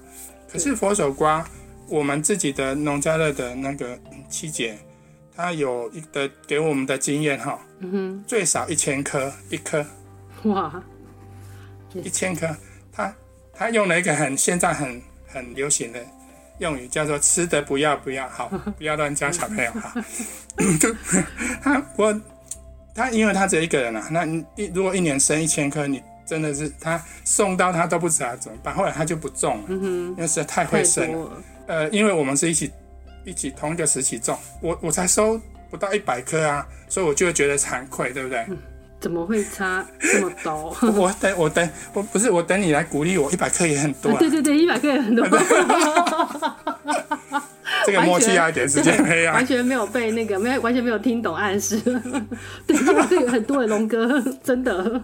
[0.51, 1.49] 可是佛手瓜，
[1.88, 3.97] 我们自己的农家乐的那个
[4.29, 4.77] 七姐，
[5.37, 9.87] 她有一个给我们的经验哈，嗯哼，最少一千颗一颗。
[10.42, 10.83] 哇，
[11.92, 12.49] 一千颗，
[12.90, 13.14] 她
[13.53, 16.05] 她用了一个很现在很很流行的
[16.59, 19.93] 用语，叫做“吃的不要不要好， 不要乱教小朋友哈。
[21.62, 22.21] ”他我
[22.95, 31.43] 他因为他只有一个人啊，那你如果一年生一千颗，你真的是他送到他都不知道怎么办，后来他就不种了，因为实在太会生了。
[31.67, 32.71] 呃，因为我们是一起
[33.25, 35.40] 一起同一个时期种，我我才收
[35.71, 38.45] 不到一百颗啊，所以我就会觉得惭愧，对不对？
[38.49, 38.59] 嗯、
[39.05, 40.75] 怎么会差这么多？
[40.97, 44.19] 我等我等我不是我等你来鼓励我，一百克也很多、啊啊。
[44.19, 45.29] 对对对，一百克也很多。
[47.85, 51.79] 这个默契要一点时间培养，完全没有被那个没有完全没有听懂暗示。
[52.67, 52.75] 对，
[53.11, 54.99] 这个很多的龙哥真的。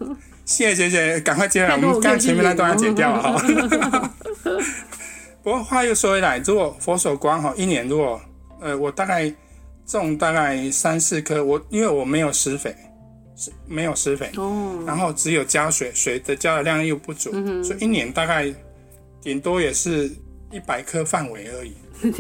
[0.47, 3.39] 谢谢谢谢，赶快接来，我们刚前面那段要剪掉哈。
[5.43, 8.19] 不过话又说回来，如果佛手瓜哈，一年如果
[8.63, 9.31] 呃我大概
[9.85, 12.75] 种大概三四颗，我因为我没有施肥，
[13.41, 18.53] 是没有施肥哦，然后只有浇水，水的浇的量又不足，嗯、所以一年大概
[19.23, 20.11] 顶多也是
[20.51, 21.75] 一百颗范围而已，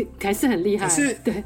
[0.22, 0.88] 还是很厉害。
[0.88, 1.44] 是，对，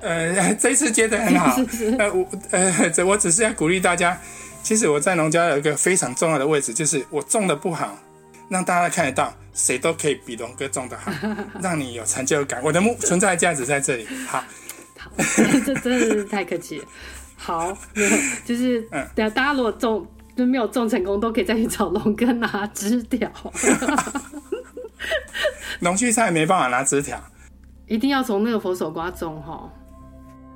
[0.00, 1.56] 呃，这一次接的很好，
[2.00, 4.20] 呃我呃这我只是要鼓励大家，
[4.64, 7.96] 其实我在农家有一个非常重要的位置，就是我种的不好。
[8.48, 11.12] 让大家看得到，谁都可以比龙哥种的好，
[11.62, 12.60] 让你有成就感。
[12.64, 14.04] 我的目存在价值在这里。
[14.26, 14.42] 好，
[14.98, 15.08] 好，
[15.64, 16.84] 这真的是太客气了。
[17.42, 18.10] 好，没有，
[18.44, 23.30] 就是，嗯，大家如果种就没有种成功，都可以再去找龙哥拿枝条。
[25.80, 27.18] 农畜菜没办法拿枝条，
[27.86, 29.72] 一定要从那个佛手瓜种哈。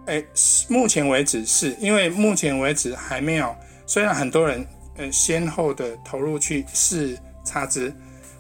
[0.07, 0.27] 哎、欸，
[0.69, 4.67] 目前为止是因为目前为止还没有，虽然很多人
[4.99, 7.19] 呃先后的投入去试。
[7.47, 7.93] 插枝，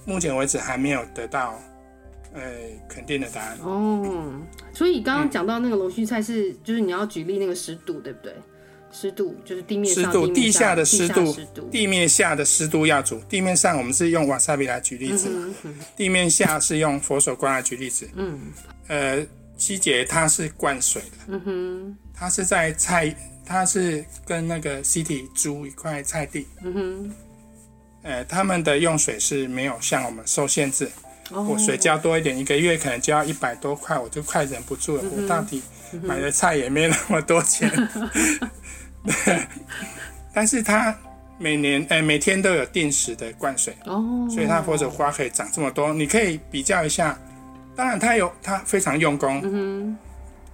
[0.07, 1.61] 目前为止还没有得到，
[2.33, 2.40] 呃，
[2.88, 3.59] 肯定的答案。
[3.62, 4.33] 哦，
[4.75, 8.35] 所以刚刚讲到那个龙须菜是，嗯、就是你要举例那个湿度，对不对？
[8.93, 11.35] 湿度就是地面湿度，地下的湿度，
[11.71, 13.21] 地面下的湿度要足。
[13.29, 18.09] 地面上我们是用瓦萨比来举例子，嗯嗯、地面下是用佛手瓜来举例子。
[18.15, 18.41] 嗯，
[18.87, 23.13] 呃，七姐它是灌水的，嗯哼，它是在菜，
[23.45, 27.13] 它是跟那个 City 租一块菜地，嗯哼。
[28.05, 30.89] 呃，他们的用水是没有像我们受限制。
[31.33, 31.53] Oh.
[31.53, 35.03] 我水浇多一点，一个月可能浇一百多块，我就快忍不住了。
[35.03, 35.23] Mm -hmm.
[35.23, 35.63] 我到底
[36.03, 37.71] 买的菜也没那么多钱。
[40.35, 40.95] 但是它
[41.39, 44.29] 每年呃每天都有定时的灌水，oh.
[44.31, 45.95] 所以它佛手花可以长这么多。
[45.95, 47.19] 你可以比较一下，
[47.75, 49.41] 当然它有它非常用功。
[49.41, 49.97] Mm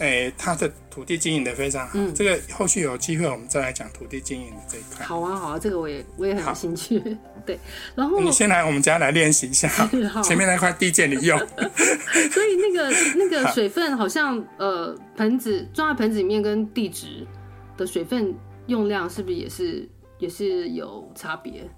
[0.00, 0.28] -hmm.
[0.28, 1.92] 哎，他的土地经营的非常好。
[1.94, 5.04] 嗯，这个后续有机会我们再来讲土地经营的这一块。
[5.04, 6.98] 好啊，好啊，这个我也我也很有兴趣。
[7.46, 7.58] 对，
[7.94, 9.68] 然后你先来我们家来练习一下，
[10.24, 11.38] 前面那块地借你用。
[12.32, 17.26] 所以那个那个水分好像呃盆子装在盆子里面跟地质
[17.76, 18.34] 的水分
[18.66, 21.68] 用量是不是也是也是有差别？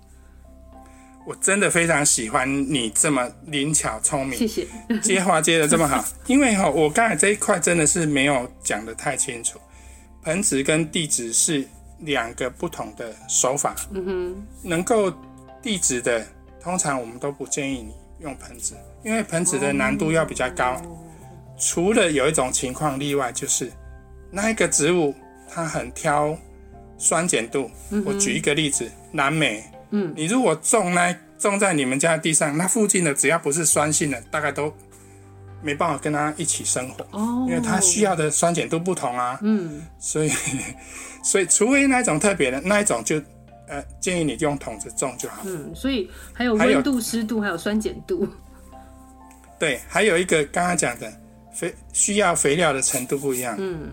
[1.24, 4.66] 我真的非常喜欢你这么灵巧聪明，谢谢。
[5.00, 9.58] 接话接的这么好， 因为哈，我刚才这一块真的是没有讲得太清楚。
[10.22, 11.66] 盆植跟地址是
[12.00, 13.74] 两个不同的手法。
[13.92, 15.12] 嗯哼，能够
[15.62, 16.26] 地址的，
[16.60, 20.80] 通常我们都不建议你用盆植，因为盆植的难度要比较高。
[21.58, 23.70] 除了有一种情况例外，就是
[24.30, 25.14] 那一个植物
[25.48, 26.36] 它很挑
[26.98, 27.70] 酸碱度。
[28.04, 29.62] 我举一个例子，蓝莓。
[29.92, 34.72] 嗯，你如果种呢种在你们家的地上，那附近的只要不是酸性的，大概都
[35.62, 39.38] 没办法跟它一起生活哦，因为它需要的酸碱度不同啊。
[39.42, 40.30] 嗯，所以
[41.22, 43.16] 所以除非那一种特别的那一种就
[43.68, 45.42] 呃建议你用桶子种就好。
[45.44, 48.28] 嗯，所以还有温度、湿度，还有酸碱度。
[49.58, 51.12] 对，还有一个刚刚讲的
[51.52, 53.54] 肥需要肥料的程度不一样。
[53.58, 53.92] 嗯，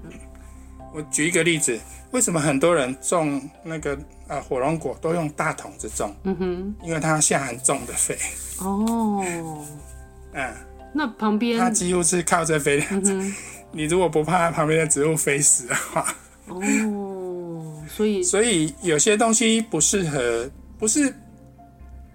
[0.94, 1.80] 我举一个例子。
[2.12, 3.96] 为什么很多人种那个
[4.30, 6.16] 呃火龙果都用大桶子种？
[6.24, 8.18] 嗯哼，因为它下很重的肥。
[8.60, 9.22] 哦，
[10.32, 10.54] 嗯，
[10.94, 12.86] 那旁边它几乎是靠着肥料。
[12.92, 13.36] 嗯。
[13.74, 16.16] 你如果不怕旁边的植物飞死的话，
[16.48, 21.10] 哦，所以 所以有些东西不适合，不是，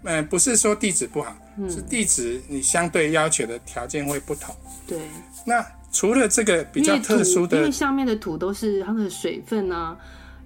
[0.02, 4.54] 嗯、呃，不是说地址不好，嗯、是地址你相对要求的条件会不同。
[4.86, 4.98] 对，
[5.44, 5.64] 那。
[5.92, 9.96] 除了这个比较特殊的，因为下面的土都是它的水分啊、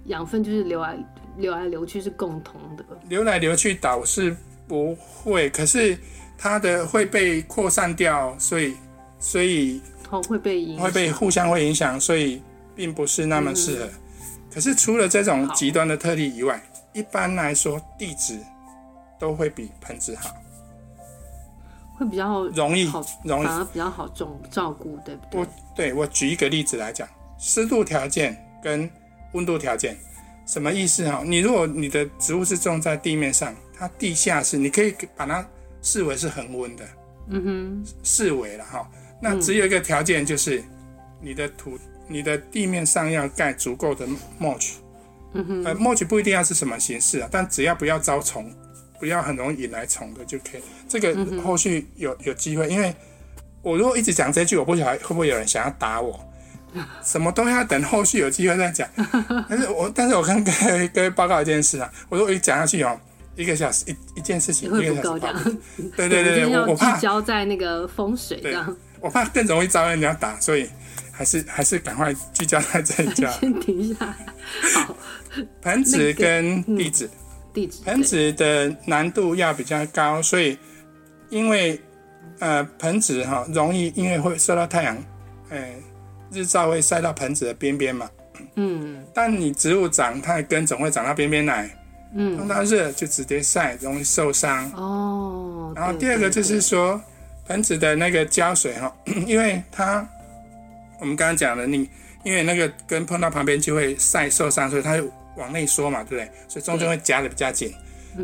[0.05, 0.95] 养分，就是留来
[1.39, 2.85] 流来流去是共同的。
[3.07, 4.35] 流来流去倒是
[4.67, 5.97] 不会，可是
[6.37, 8.75] 它的会被扩散掉，所以
[9.19, 12.41] 所以哦会被影，会被互相会影响，所以
[12.75, 13.85] 并不是那么适合。
[13.85, 13.91] 嗯。
[14.53, 16.61] 可是除了这种极端的特例以外，
[16.93, 18.39] 一般来说地质
[19.19, 20.35] 都会比盆植好。
[21.97, 22.89] 会比较容易，
[23.25, 25.41] 容易反而比较好种照顾，对不对？
[25.41, 27.05] 我对我举一个例子来讲，
[27.37, 28.89] 湿度条件跟
[29.33, 29.97] 温度条件，
[30.49, 31.21] 什么意思哈？
[31.23, 35.47] 你如果你的植物是种在地面上，它地下是你可以把它
[35.83, 36.83] 视为是恒温的，
[37.29, 38.89] 嗯哼，视为了哈。
[39.21, 40.63] 那只有一个条件就是
[41.21, 44.07] 你的土，你的地面上要盖足够的
[44.41, 44.71] mulch，
[45.33, 48.51] 嗯哼，呃，mulch 不一定要是什么形式啊，但只要不要招虫
[48.99, 50.61] 不要很容易引来虫的就可以。
[50.87, 52.91] 这个后续有有机会，因为
[53.61, 56.19] 我如果一直讲这句，我不晓得会不会有人想要打我。
[57.03, 58.87] 什么东西要等后续有机会再讲。
[59.49, 62.99] 但是我但是我跟各位各位报告一件事啊，我说我一讲下去哦，
[63.35, 65.33] 一个小时一一件事情，会不够讲。
[65.95, 68.75] 对对对对，我怕交在那个风水这样。
[68.99, 70.69] 我怕更容易招人家打，所以
[71.11, 73.31] 还是还是赶快聚焦在这一家。
[73.39, 74.15] 先停一下。
[74.73, 74.95] 好，
[75.61, 77.09] 盆子跟地址，
[77.53, 80.57] 地址盆子的难度要比较高，所以
[81.29, 81.81] 因为
[82.39, 84.97] 呃盆子哈容易因为会受到太阳，
[85.49, 85.73] 哎。
[86.31, 88.09] 日照会晒到盆子的边边嘛，
[88.55, 91.69] 嗯，但你植物长，它的根总会长到边边来，
[92.13, 95.73] 嗯，碰到热就直接晒，容易受伤哦。
[95.75, 97.01] 然后第二个就是说，
[97.47, 100.07] 盆子的那个浇水哈， 因为它
[100.99, 101.89] 我们刚刚讲的，你
[102.23, 106.31] 因为那个根碰到旁边就会晒受伤，所以它就往内缩嘛，对不对？
[106.47, 107.73] 所以中间会夹的比较紧。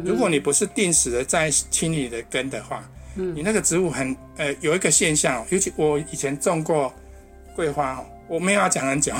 [0.03, 2.83] 如果你不是定时的在清理的根的话，
[3.15, 6.93] 嗯，你那个植物很呃有一个现象，尤其我以前种过。
[7.55, 9.13] 桂花哦我没有要讲很久，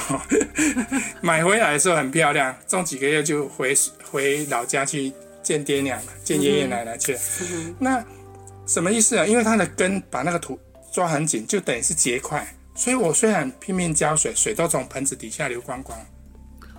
[1.22, 3.74] 买回来的时候很漂亮，种几个月就回
[4.12, 7.20] 回老家去见爹娘了，见爷爷奶奶去了。
[7.42, 8.04] 嗯、那
[8.66, 9.26] 什么意思啊？
[9.26, 10.60] 因为它的根把那个土
[10.92, 12.46] 抓很紧，就等于是结块。
[12.74, 15.98] 所以我虽然拼命浇水，水都从盆子底下流光光。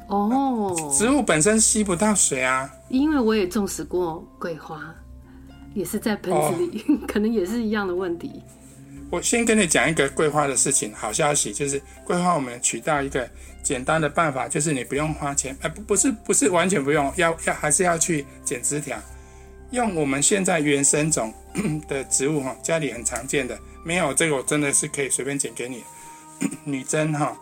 [0.08, 2.68] 哦，植物本身吸不到水啊。
[2.88, 4.92] 因为我也种植过桂花，
[5.74, 8.42] 也是在盆子里，哦、 可能也是一样的问题。
[9.08, 13.28] 我先跟你讲一个桂花的事情，好消息就是桂花我们取到一个
[13.62, 18.98] 简单的办法，就是你不用花钱，哎、呃，不不是不是完全不用，要要还是要去剪枝条，
[19.70, 21.32] 用我们现在原生种
[21.86, 25.84] 的植物哈，家里很常见的，没有这个我真的是可以随便剪给你，
[26.64, 27.36] 女贞哈，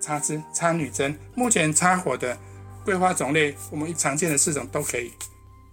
[0.00, 2.36] 插枝插女贞，目前插火的
[2.84, 5.12] 桂花种类，我们常见的四种都可以，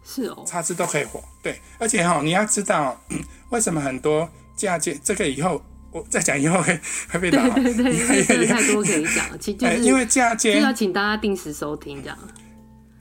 [0.06, 3.02] 是哦，插枝都可以火，对，而且哈，你要知道
[3.50, 4.30] 为什么很多。
[4.58, 6.78] 嫁接这个以后我再讲，以后会
[7.10, 7.48] 会被打。
[7.52, 12.18] 对对 对，因为太多可以讲，其实就是 因为嫁接就要请大家定时收听这样。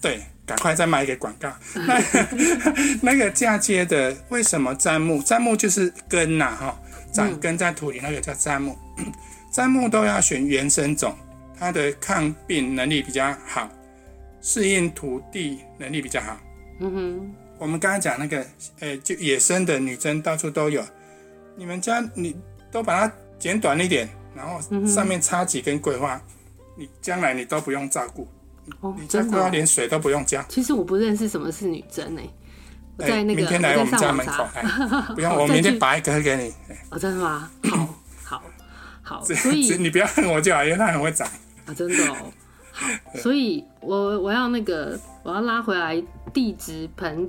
[0.01, 1.51] 对，赶快再卖一个广告。
[1.75, 2.01] 那
[3.03, 5.21] 那个嫁接的为什么砧木？
[5.23, 6.79] 砧木就是根呐，哈，
[7.13, 8.79] 长根在土里那个叫砧木。
[9.53, 11.17] 砧木都要选原生种，
[11.59, 13.69] 它的抗病能力比较好，
[14.43, 16.39] 适应土地能力比较好。
[16.79, 18.47] 嗯哼，我们刚刚讲那个，
[18.81, 20.85] 呃，就野生的女贞到处都有。
[21.57, 22.37] 你们家你
[22.71, 26.23] 都把它剪短一点，然后上面插几根桂花，嗯、
[26.77, 28.29] 你将来你都不用照顾，
[28.81, 30.45] 哦、你家桂花连水都不用加。
[30.49, 32.31] 其实我不认识什么是女贞诶，
[32.99, 34.63] 我在那个、欸、明天来我们家门口，哎、
[35.17, 36.53] 不用，我明天拔一颗给你。
[36.91, 37.51] 哦，真的吗？
[37.65, 38.43] 好，好，
[39.03, 41.27] 好，所以你不要恨我就好，因为它很会长。
[41.65, 42.17] 啊，真的哦。
[42.73, 46.03] 好，所以我我要那个我要拉回来
[46.35, 47.29] 地质盆。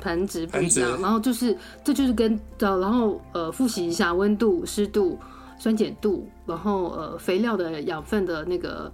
[0.00, 5.18] 盆植不一样，然后就是这就是跟的，然后呃复习一下温度、湿度、
[5.58, 8.92] 酸碱度，然后呃肥料的养分的那个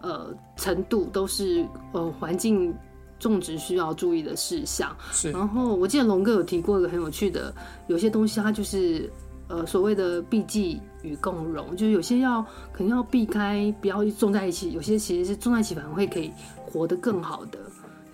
[0.00, 2.74] 呃程度，都是呃环境
[3.18, 4.96] 种植需要注意的事项。
[5.12, 5.30] 是。
[5.30, 7.54] 然后我记得龙哥有提过一个很有趣的，
[7.88, 9.10] 有些东西它就是
[9.48, 12.42] 呃所谓的避忌与共荣，就是有些要
[12.72, 16.30] 可能要避开，不要种在一起；有些其实是种在一起反而会可以
[16.64, 17.58] 活得更好的。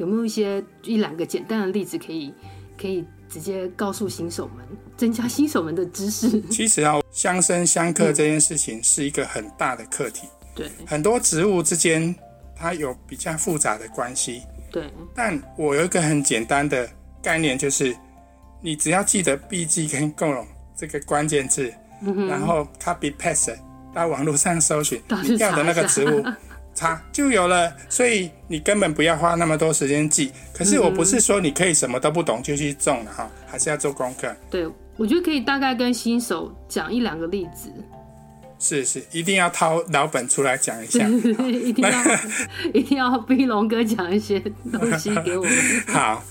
[0.02, 2.34] 有没有一些一两个简单的例子可以
[2.76, 6.40] 可以直接告诉新手们，增加新手们的知识？
[6.50, 10.26] 其实啊，相生相克这件事情是一个很大的课题。
[10.56, 12.12] 对，很多植物之间
[12.56, 14.42] 它有比较复杂的关系。
[14.72, 16.90] 对，但我有一个很简单的
[17.22, 17.96] 概念，就是
[18.60, 20.44] 你只要记得 B G 跟共荣
[20.76, 23.56] 这个关键字，嗯、然后 copy paste
[23.94, 26.24] 到网络上搜寻你要的那个植物。
[26.74, 30.32] 差就有了，所以你根本不要花那么多时间记。
[30.54, 34.34] 可是我不是说你可以什么都不懂就去种了哈，还是要做功课。
[34.50, 37.72] 对，我觉得可以大概跟新手讲一两个例子。
[38.58, 42.04] 是是，一定要掏老本出来讲一下， 一定要
[42.72, 44.38] 一定要逼龙哥讲一些
[44.70, 45.52] 东西给我们。
[45.88, 46.22] 好，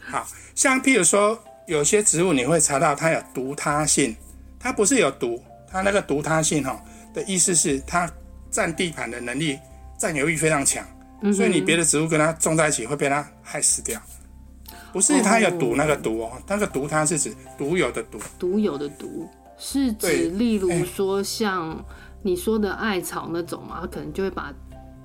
[0.00, 1.36] 好像譬如说
[1.66, 4.16] 有些植物你会查到它有毒他性，
[4.58, 6.80] 它不是有毒，它那个毒他性哈
[7.12, 8.08] 的意思是它
[8.52, 9.58] 占地盘的能力。
[10.00, 10.82] 占有欲非常强，
[11.32, 14.00] 所以你别的植物跟它种在一起会被它害死掉。
[14.92, 18.18] 不是它有毒那个毒哦，那个毒它是指独有的毒。
[18.38, 19.28] 独有的毒
[19.58, 21.84] 是指，例如说像
[22.22, 24.50] 你说的艾草那种嘛，它可能就会把，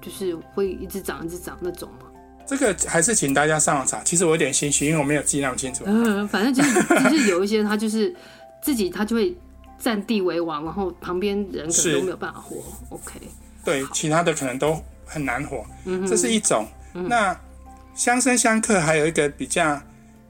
[0.01, 2.07] 就是会一直长一直长那种嘛。
[2.47, 4.01] 这个还是请大家上网查。
[4.03, 5.83] 其实我有点心虚，因为我没有记那么清楚。
[5.85, 8.15] 嗯， 反正就是就是有一些它就是
[8.61, 9.35] 自己它就会
[9.77, 12.55] 占地为王，然后旁边人可能都没有办法活。
[12.89, 13.19] OK。
[13.65, 16.65] 对，其他的可能都很难活，嗯、这是一种。
[16.93, 17.37] 嗯、那
[17.95, 19.81] 相生相克还有一个比较，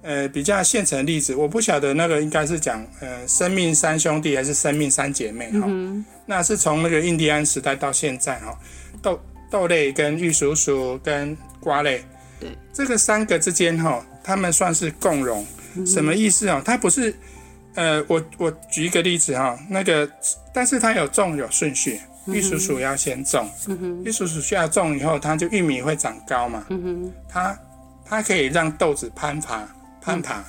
[0.01, 6.03] 呃比较现成的例子，我不晓得那个应该是讲呃生命三兄弟还是生命三姐妹哈、嗯。
[6.25, 8.57] 那是从那个印第安时代到现在哈，
[9.01, 9.19] 豆
[9.51, 12.03] 豆类跟玉蜀黍跟瓜类，
[12.39, 16.61] 对，这个三个之间哈，他们算是共荣、嗯，什么意思啊？
[16.65, 17.13] 它不是。
[17.77, 20.09] 呃，我我举一个例子哈，那个，
[20.53, 27.57] 但是它有种有顺序，玉蜀黍要先种，嗯、玉蜀黍需要种以后，它就玉米会长高嘛，嗯、它
[28.05, 29.67] 它可以让豆子攀爬
[30.01, 30.43] 攀爬，嗯、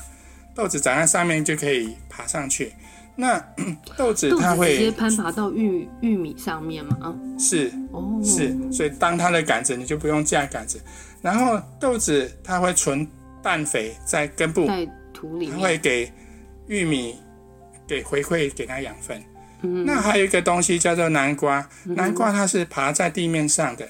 [0.55, 2.73] 豆子长在上面就可以爬上去。
[3.15, 3.39] 那
[3.97, 7.15] 豆子它会直接攀爬到玉玉米上面吗？
[7.39, 10.81] 是，哦，是，所以当它的杆子，你就不用架杆子。
[11.23, 13.07] 然后豆子它会存
[13.43, 16.13] 氮肥在根部，在土里面，它会给。
[16.69, 17.15] 玉米
[17.87, 19.23] 给回馈给它养分，
[19.63, 23.89] 嗯，那还有一个东西叫做南瓜，嗯，南瓜它是爬在地面上的。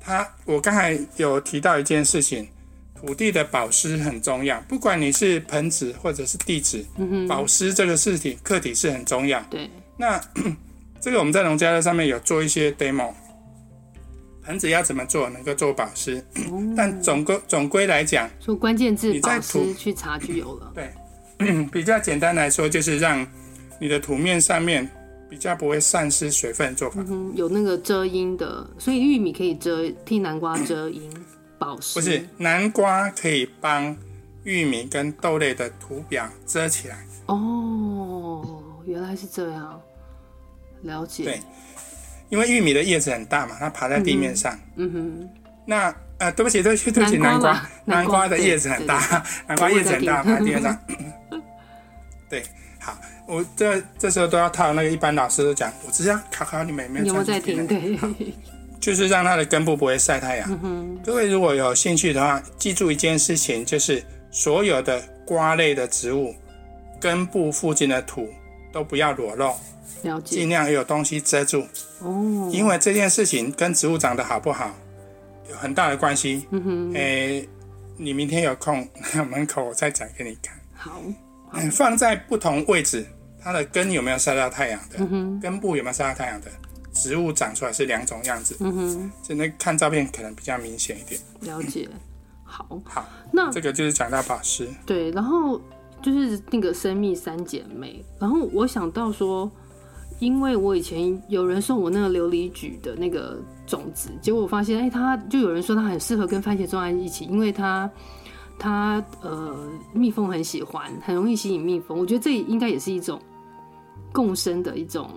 [0.00, 2.48] 它我刚才有提到一件事情，
[2.94, 9.40] 土地的保湿很重要，不管你是盆子或者是地质，嗯，保湿这个事情课题是很重要。
[9.50, 10.20] 对，那
[11.00, 13.12] 这个我们在农家乐上面有做一些 demo，
[14.42, 20.72] 盆子要怎么做能够做保湿，嗯，但总归总归来讲，说关键字保湿去查就有了。
[20.74, 20.90] 对。
[21.72, 23.26] 比较简单来说，就是让
[23.80, 24.88] 你的土面上面
[25.28, 27.02] 比较不会散失水分做法。
[27.08, 31.10] 嗯，有那个遮阴的，所以玉米可以遮替南瓜遮阴
[31.58, 31.98] 保湿。
[31.98, 33.96] 不是，南瓜可以帮
[34.44, 37.04] 玉米跟豆类的土表遮起来。
[37.26, 39.80] 哦，原来是这样，
[40.82, 41.24] 了解。
[41.24, 41.40] 对，
[42.28, 44.58] 因为玉米的叶子很大嘛，它爬在地面上。
[44.76, 45.28] 嗯哼。
[45.66, 50.76] 那呃，对不起，对不起，对不起，南瓜，南瓜的叶子很大，南瓜叶子很大，爬在地面上。
[52.28, 52.48] 对，好，
[53.30, 57.64] 我这这时候都要套那个，一般老师都讲，我只要考考你们有没有，有没有在听？
[57.66, 57.96] 对，
[58.80, 60.58] 就是让它的根部不会晒太阳。
[60.64, 60.98] 嗯。
[61.04, 64.02] 各位如果有兴趣的话，记住一件事情，就是
[64.32, 66.34] 所有的瓜类的植物
[67.00, 68.28] 根部附近的土
[68.72, 69.54] 都不要裸露，
[70.02, 71.64] 了解，尽量有东西遮住。
[72.00, 72.50] 哦。
[72.52, 74.74] 因为这件事情跟植物长得好不好
[75.48, 76.46] 有很大的关系。
[76.50, 76.92] 嗯哼。
[76.94, 77.48] 诶，
[77.96, 78.88] 你明天有空
[79.30, 80.58] 门口我再讲给你看。
[80.74, 81.00] 好。
[81.52, 83.04] 嗯，放在不同位置，
[83.42, 84.98] 它的根有没有晒到太阳的？
[84.98, 85.38] 嗯？
[85.40, 86.50] 根部有没有晒到太阳的？
[86.92, 88.56] 植物长出来是两种样子。
[88.60, 91.20] 嗯哼，所以那看照片可能比较明显一点。
[91.40, 91.88] 了解。
[92.44, 92.66] 好。
[92.84, 94.68] 好，那这个就是讲到法师。
[94.84, 95.60] 对，然后
[96.02, 98.04] 就是那个生命三姐妹。
[98.18, 99.50] 然后我想到说，
[100.18, 107.90] 因为我以前有人送我那个琉璃菊的那个种子，结果我发现，哎、欸，它就有人说它很适合跟番茄种在一起，因为它。
[108.62, 109.56] 它呃，
[109.94, 111.98] 蜜蜂很喜欢，很容易吸引蜜蜂。
[111.98, 113.18] 我觉得这应该也是一种
[114.12, 115.10] 共生的一种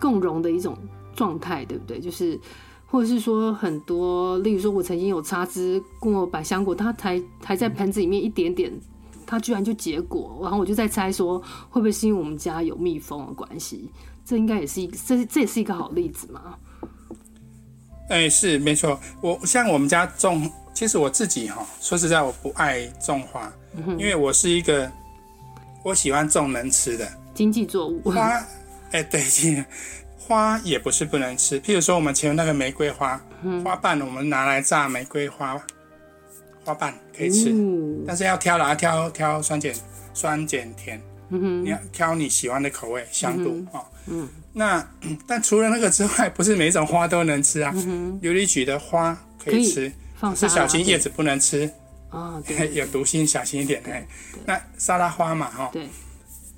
[0.00, 0.76] 共荣的一种
[1.14, 2.00] 状态，对不对？
[2.00, 2.38] 就是
[2.86, 8.72] 或者是说很多，例如说我曾经有插枝过百香果，它才还在盆子里面一点点，
[9.26, 11.38] 它居然就结果，然后我就在猜说
[11.70, 13.90] 会不会是因为我们家有蜜蜂的关系？
[14.24, 16.56] 这应该也是一个，这这也是一个好例子嘛？
[18.08, 18.98] 哎、欸，是没错。
[19.20, 20.50] 我像我们家种。
[20.76, 24.92] 其实我自己哈，说实在，我不爱种花，嗯，因为我是一个
[25.82, 28.00] 我喜欢种能吃的经济作物。
[28.10, 28.42] 花，
[28.90, 29.22] 哎，对，
[30.18, 31.60] 花也不是不能吃。
[31.60, 35.60] 譬如说，我们前面那个玫瑰花，嗯，花瓣，我们拿来榨玫瑰花
[36.64, 39.72] 花瓣可以吃，嗯，但是要挑啦，挑挑酸碱
[40.14, 43.84] 酸碱甜，嗯，你要挑你喜欢的口味香度哦。
[44.06, 44.84] 嗯，那
[45.26, 47.70] 但除了那个之外，不是每一种花都能吃啊。
[47.74, 49.92] 嗯，琉璃菊的花可以吃。
[50.34, 51.70] 是小心叶子不能吃
[52.08, 53.82] 啊，对， 有毒性，小心一点。
[53.84, 54.06] 哎，
[54.46, 55.86] 那沙拉花嘛，哈，对。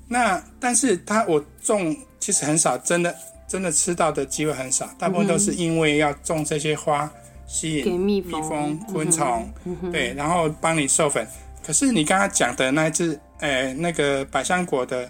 [0.09, 3.15] 那但是它我种其实很少，真的
[3.47, 7.09] 真的吃到的机会很少，大部分都是因为要种这些花
[7.47, 9.47] 吸引蜜蜂、昆虫，
[9.91, 11.25] 对，然后帮你授粉。
[11.65, 15.09] 可是你刚刚讲的那只，呃，那个百香果的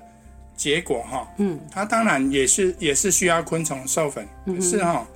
[0.55, 5.07] 结果，哈，嗯，它当然也是也是需要昆虫授粉，可是哈，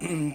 [0.00, 0.30] 嗯。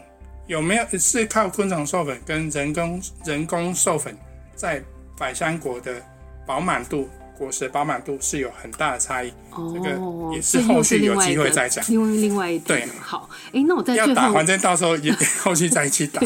[0.47, 4.15] 有没有是靠昆虫授粉跟人工人工授粉，
[4.55, 4.79] 在
[5.17, 5.99] 百香果的
[6.45, 9.31] 饱满度、果实饱满度是有很大的差异。
[9.51, 11.83] 哦，这个也是后续有机会再讲。
[11.88, 15.13] 因为另外一对好，哎，那我在最后要打，反正到时候也
[15.43, 16.21] 后续再一起打。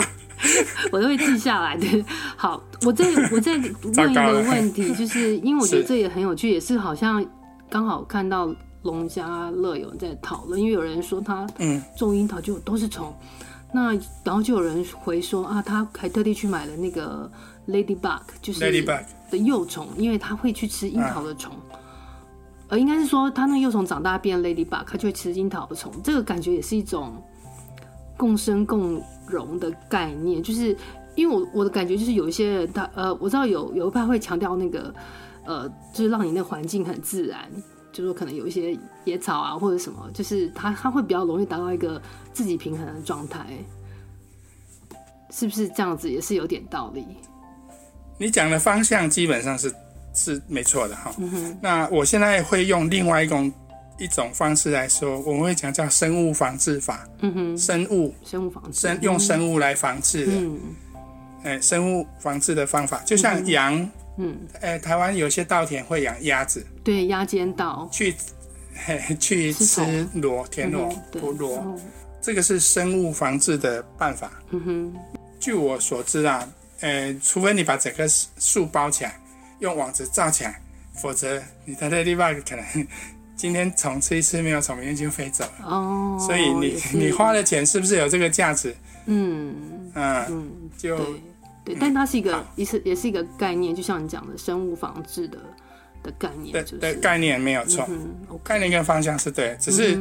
[0.92, 2.06] 我都会记下来的。
[2.38, 7.24] 好，我再 我再问一个问题，就是因为我觉得这也很有趣，也是好像
[7.70, 8.54] 刚好看到
[8.84, 13.14] 农家乐有人在讨论，因为有人说他嗯种樱桃就都是虫。
[13.72, 13.94] 那
[14.24, 17.30] 然后就有人回说啊，他还特地去买了那个
[17.70, 18.60] ladybug，就是
[19.32, 21.54] 的幼虫，因为它会去吃樱桃的虫。
[22.68, 25.92] 呃、啊，应该是说它那幼虫长大变 ladybug，它就会吃樱桃的虫。
[26.04, 27.16] 这个感觉也是一种
[28.18, 30.76] 共生共荣的概念，就是
[31.16, 34.94] 因为我我的感觉就是有一些人他呃，我知道有有一派会强调那个
[35.46, 37.50] 呃，就是让你那环境很自然，
[37.92, 42.02] 就是说可能有一些野草啊或者什么，就是它它会比较容易达到一个
[42.34, 43.48] 自己平衡的状态，
[45.32, 46.12] 是不是这样子？
[46.12, 47.06] 也是有点道理。
[48.20, 49.74] 你讲的方向基本上是
[50.14, 51.16] 是没错的哈。
[51.18, 53.52] 嗯、那我现在会用另外一种
[53.98, 57.08] 一种方式来说，我们会讲叫生物防治法。
[57.22, 60.34] 嗯哼，生物生物防治，生用生物来防治的。
[60.34, 60.60] 嗯，
[61.44, 63.90] 哎，生物防治的方法就像羊。
[64.18, 66.66] 嗯，哎，台湾有些稻田会养鸭子。
[66.84, 68.14] 对，鸭尖稻去
[68.86, 71.80] 嘿去吃螺田螺捕螺，
[72.22, 74.30] 这个是生物防治的办法。
[74.50, 74.94] 嗯哼，
[75.40, 76.46] 据我所知啊。
[76.82, 79.20] 呃，除非你把整个树包起来，
[79.60, 80.62] 用网子罩起来，
[80.94, 82.88] 否则你的 ladybug 可能
[83.36, 85.66] 今天虫吃一次没有虫，明天就飞走了。
[85.66, 88.76] 哦，所以你你花的钱是不是有这个价值？
[89.06, 90.98] 嗯嗯，嗯就
[91.64, 95.38] 对，对，但它是一个也是也是一个概念，就像你讲的生物防治的
[96.04, 97.88] 的概念，对对，概念没有错，
[98.44, 99.98] 概念跟方向是对，只是。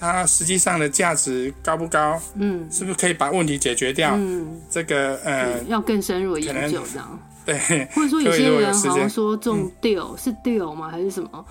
[0.00, 2.18] 它实际上的价值高不高？
[2.34, 4.12] 嗯，是不是可以把问题解决掉？
[4.16, 7.18] 嗯，这个呃，要更深入研究这样。
[7.44, 7.58] 对，
[7.94, 10.88] 或者说有些人好像说种 dill 是 dill 吗？
[10.90, 11.44] 还是什么？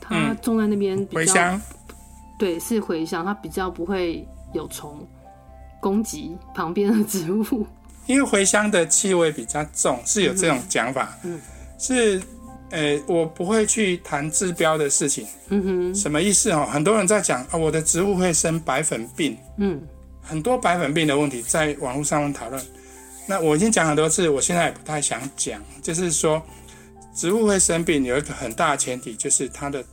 [0.00, 1.60] 它种在那边比较，茴香，
[2.38, 5.06] 对，是茴香，它比较不会有虫
[5.80, 7.66] 攻击旁边的植物。
[8.06, 11.16] 因为茴香的气味比较重，是有这种讲法。
[11.22, 11.40] 嗯，
[11.78, 12.20] 是。
[12.72, 15.26] 呃、欸，我不会去谈治标的事情。
[15.50, 16.66] 嗯哼，什么意思哦？
[16.68, 19.36] 很多人在讲啊，我的植物会生白粉病。
[19.58, 19.80] 嗯，
[20.22, 22.60] 很多白粉病的问题在网络上面讨论。
[23.28, 25.62] 那我已经讲很多次，我现在也不太想讲。
[25.82, 26.42] 就是说，
[27.14, 29.84] 植物会生病有一个很大的前提，就是它的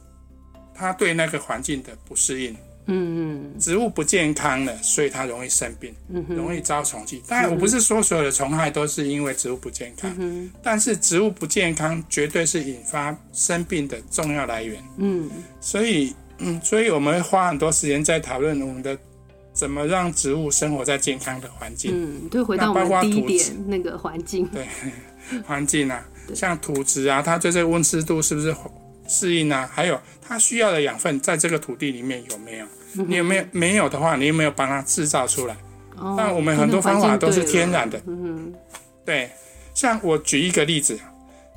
[0.74, 2.56] 它对那个环境的不适应。
[2.86, 7.22] 嗯嗯，植物不健康了，所以它容易生病，嗯、容易遭虫剂。
[7.28, 14.84] 当然，我不是说所有的虫害都是因为植物不健康，嗯、但是植物不健康绝对是引发生病的重要来源。
[14.98, 15.30] 嗯，
[15.62, 18.98] 所以，嗯，所以我们会花很多时间在讨论我们的
[19.54, 21.92] 怎么让植物生活在健康的环境。
[21.94, 24.48] 嗯，就回到我们第一点那个环境。
[24.48, 24.68] 对，
[25.46, 26.04] 环境啊，
[26.34, 28.52] 像土质啊，它对这个温湿度是不是
[29.10, 29.70] 适应啊？
[29.74, 32.66] 还有它需要的养分在这个土地里面有没有？
[33.06, 35.56] 你有没有没有的话，你有没有帮它制造出来？
[35.98, 38.02] 哦，但我们很多方法都是天然的。
[38.08, 38.54] 嗯哼，
[39.06, 39.30] 对，
[39.74, 40.98] 像我举一个例子，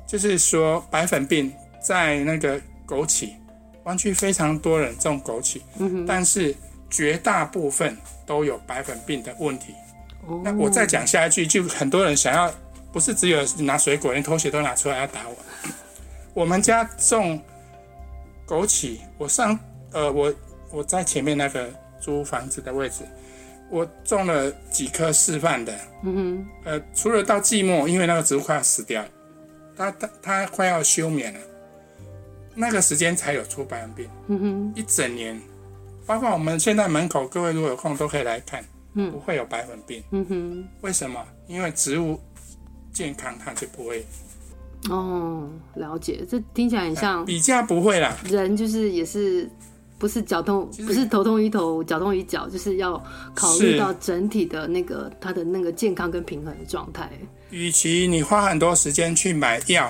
[0.05, 1.51] 就是说白粉病
[1.81, 3.29] 在那个枸杞，
[3.83, 5.61] 湾区非常多人种枸杞，
[6.05, 6.55] 但是
[6.89, 9.73] 绝大部分都有白粉病的问题。
[10.27, 12.53] 哦，那我再讲下一句，就很多人想要，
[12.91, 15.35] 不是只有拿水果，连拖鞋都拿出来要打我。
[16.33, 17.39] 我们家种
[18.47, 19.57] 枸杞，我上
[19.91, 20.33] 呃我。
[20.75, 21.69] 我在前面那个
[21.99, 23.03] 租房子的位置，
[23.69, 25.71] 我种了几棵示范的，
[26.01, 29.05] 嗯哼，呃，除了到季末，因为那个植物快要死掉，
[29.77, 31.39] 它它它快要休眠了，
[32.55, 35.39] 那个时间才有出白粉病，嗯哼，一整年，
[36.07, 38.65] 包括我们现在门口，各位如果有空都可以来看，
[38.95, 41.23] 嗯，不会有白粉病，嗯哼，为什么？
[41.45, 42.19] 因为植物
[42.91, 44.03] 健康，它就不会。
[44.89, 49.49] 哦，了解，这听起来很像，比较不会啦，人就是也是。
[49.99, 53.01] 不是脚痛，不是头痛医头，脚痛医脚，就是要
[53.33, 57.09] 考虑到整体的那个他的那个健康跟平衡的状态。
[57.51, 59.89] 与其你花很多时间去买药，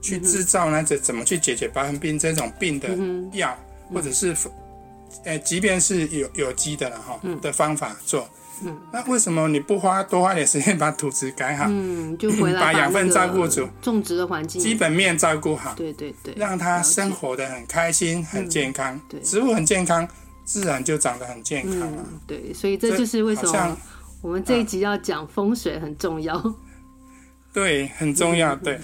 [0.00, 2.88] 去制造那这怎么去解决白粉病这种病的
[3.34, 3.56] 药，
[3.94, 4.34] 或者是，
[5.24, 8.28] 呃，即便是有有机的了哈的方法做。
[8.64, 11.66] 嗯，那为什么你不花多花点时间把土质改好？
[11.68, 15.74] 嗯，就回来把养分照顾住，种植的环境基本面照顾好。
[15.74, 19.00] 对对对，让它生活的很开心、很健康。
[19.08, 20.06] 对，植物很健康，
[20.44, 22.04] 自然就长得很健康了。
[22.26, 23.76] 对，所以这就是为什么
[24.20, 26.54] 我们这一集要讲风水很重要。
[27.52, 28.54] 对，很重要。
[28.54, 28.78] 对，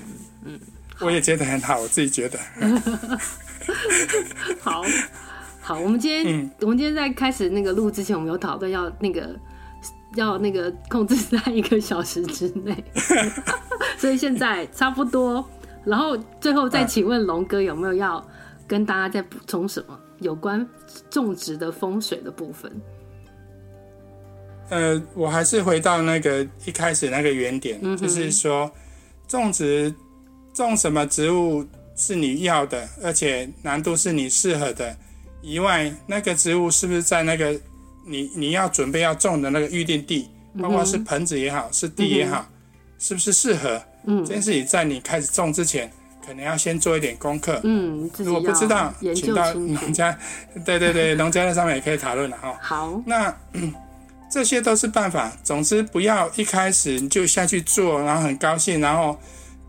[0.44, 0.58] 嗯，
[1.00, 2.38] 我也觉得很好，我自己觉得。
[4.60, 4.82] 好
[5.60, 9.38] 好，我们今天我们今天在开始那个录之前，我们有讨论要那个。
[10.18, 12.84] 要那个控制在一个小时之内，
[13.96, 15.44] 所以现在差不多。
[15.84, 18.22] 然后最后再请问龙哥有没有要
[18.66, 20.66] 跟大家再补充什么有关
[21.08, 22.70] 种植的风水的部分？
[24.70, 28.70] 呃，我还是回到那个一开始那个原点，嗯、就是说
[29.26, 29.94] 种植
[30.52, 31.64] 种什么植物
[31.94, 34.94] 是你要的，而且难度是你适合的
[35.40, 37.58] 以外，那个植物是不是在那个。
[38.08, 40.28] 你你要准备要种的那个预定地，
[40.60, 42.48] 包括是盆子也好，是地也好，
[42.98, 43.80] 是不是适合？
[44.04, 45.90] 嗯，这件事情在你开始种之前，
[46.26, 47.60] 可能要先做一点功课。
[47.64, 50.16] 嗯，如果不知道，请到农家，
[50.64, 52.56] 对对对，农家乐上面也可以讨论了哈。
[52.62, 53.34] 好，那
[54.30, 55.32] 这些都是办法。
[55.42, 59.18] 总之，不要一开始你就下去做，然后很高兴，然后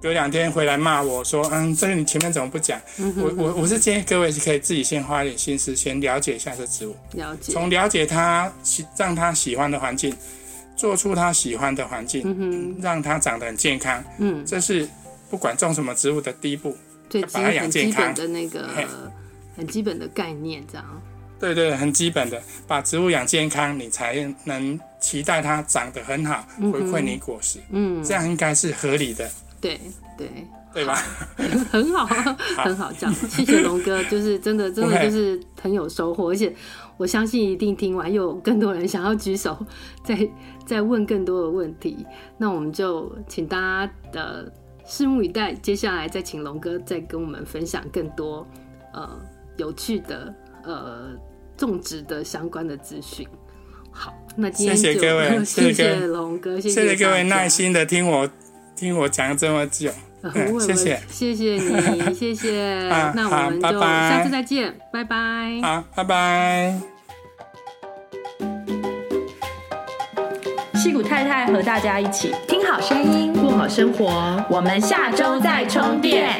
[0.02, 10.16] 隔两天回来骂我说：“嗯，这个你前面怎么不讲？”嗯、哼哼我我我是建议各位是可以自己先花一点心思，先了解一下这植物，了解，从了解它喜让它喜欢的环境，
[10.78, 14.02] 做出它喜欢的环境，嗯，让它长得很健康。
[14.20, 14.88] 嗯，这是
[15.30, 16.78] 不管种什么植物的第一步，
[17.10, 18.70] 对，把它养健康的那个
[19.58, 21.02] 很基本的概念，这样。
[21.42, 27.60] 对对，很基本的，把植物养健康，你才能期待它长得很好，回馈你果实。
[27.72, 29.30] 嗯，这样应该是合理的。
[29.62, 29.80] 对
[30.18, 30.30] 对
[30.74, 30.96] 对吧？
[31.72, 32.06] 很好，
[32.58, 33.12] 很好讲。
[33.14, 36.54] 谢谢龙哥，就是真的，真的就是很有收获，而且
[36.98, 39.58] 我相信一定听完又有更多人想要举手，
[40.04, 40.30] 再
[40.66, 42.06] 再问更多的问题。
[42.38, 44.52] 那我们就请大家的
[44.88, 48.46] 拭目以待，接下来再请龙哥再跟我们分享更多
[48.94, 49.10] 呃
[49.58, 50.34] 有趣的
[50.64, 51.10] 呃。
[51.60, 53.28] 种植的相关的资讯。
[53.92, 58.26] 好，那今天就谢谢各位，谢谢 龙哥，谢谢各位耐心的听我
[58.80, 62.90] 听我讲这么久，嗯、谢谢谢谢你， 谢谢。
[62.90, 65.18] 啊、那我们就下次再见，拜拜。
[65.62, 66.80] 好，拜拜。
[70.76, 74.42] 戏谷太太和大家一起听好声音，过好生活。
[74.50, 76.40] 我们下周再充电。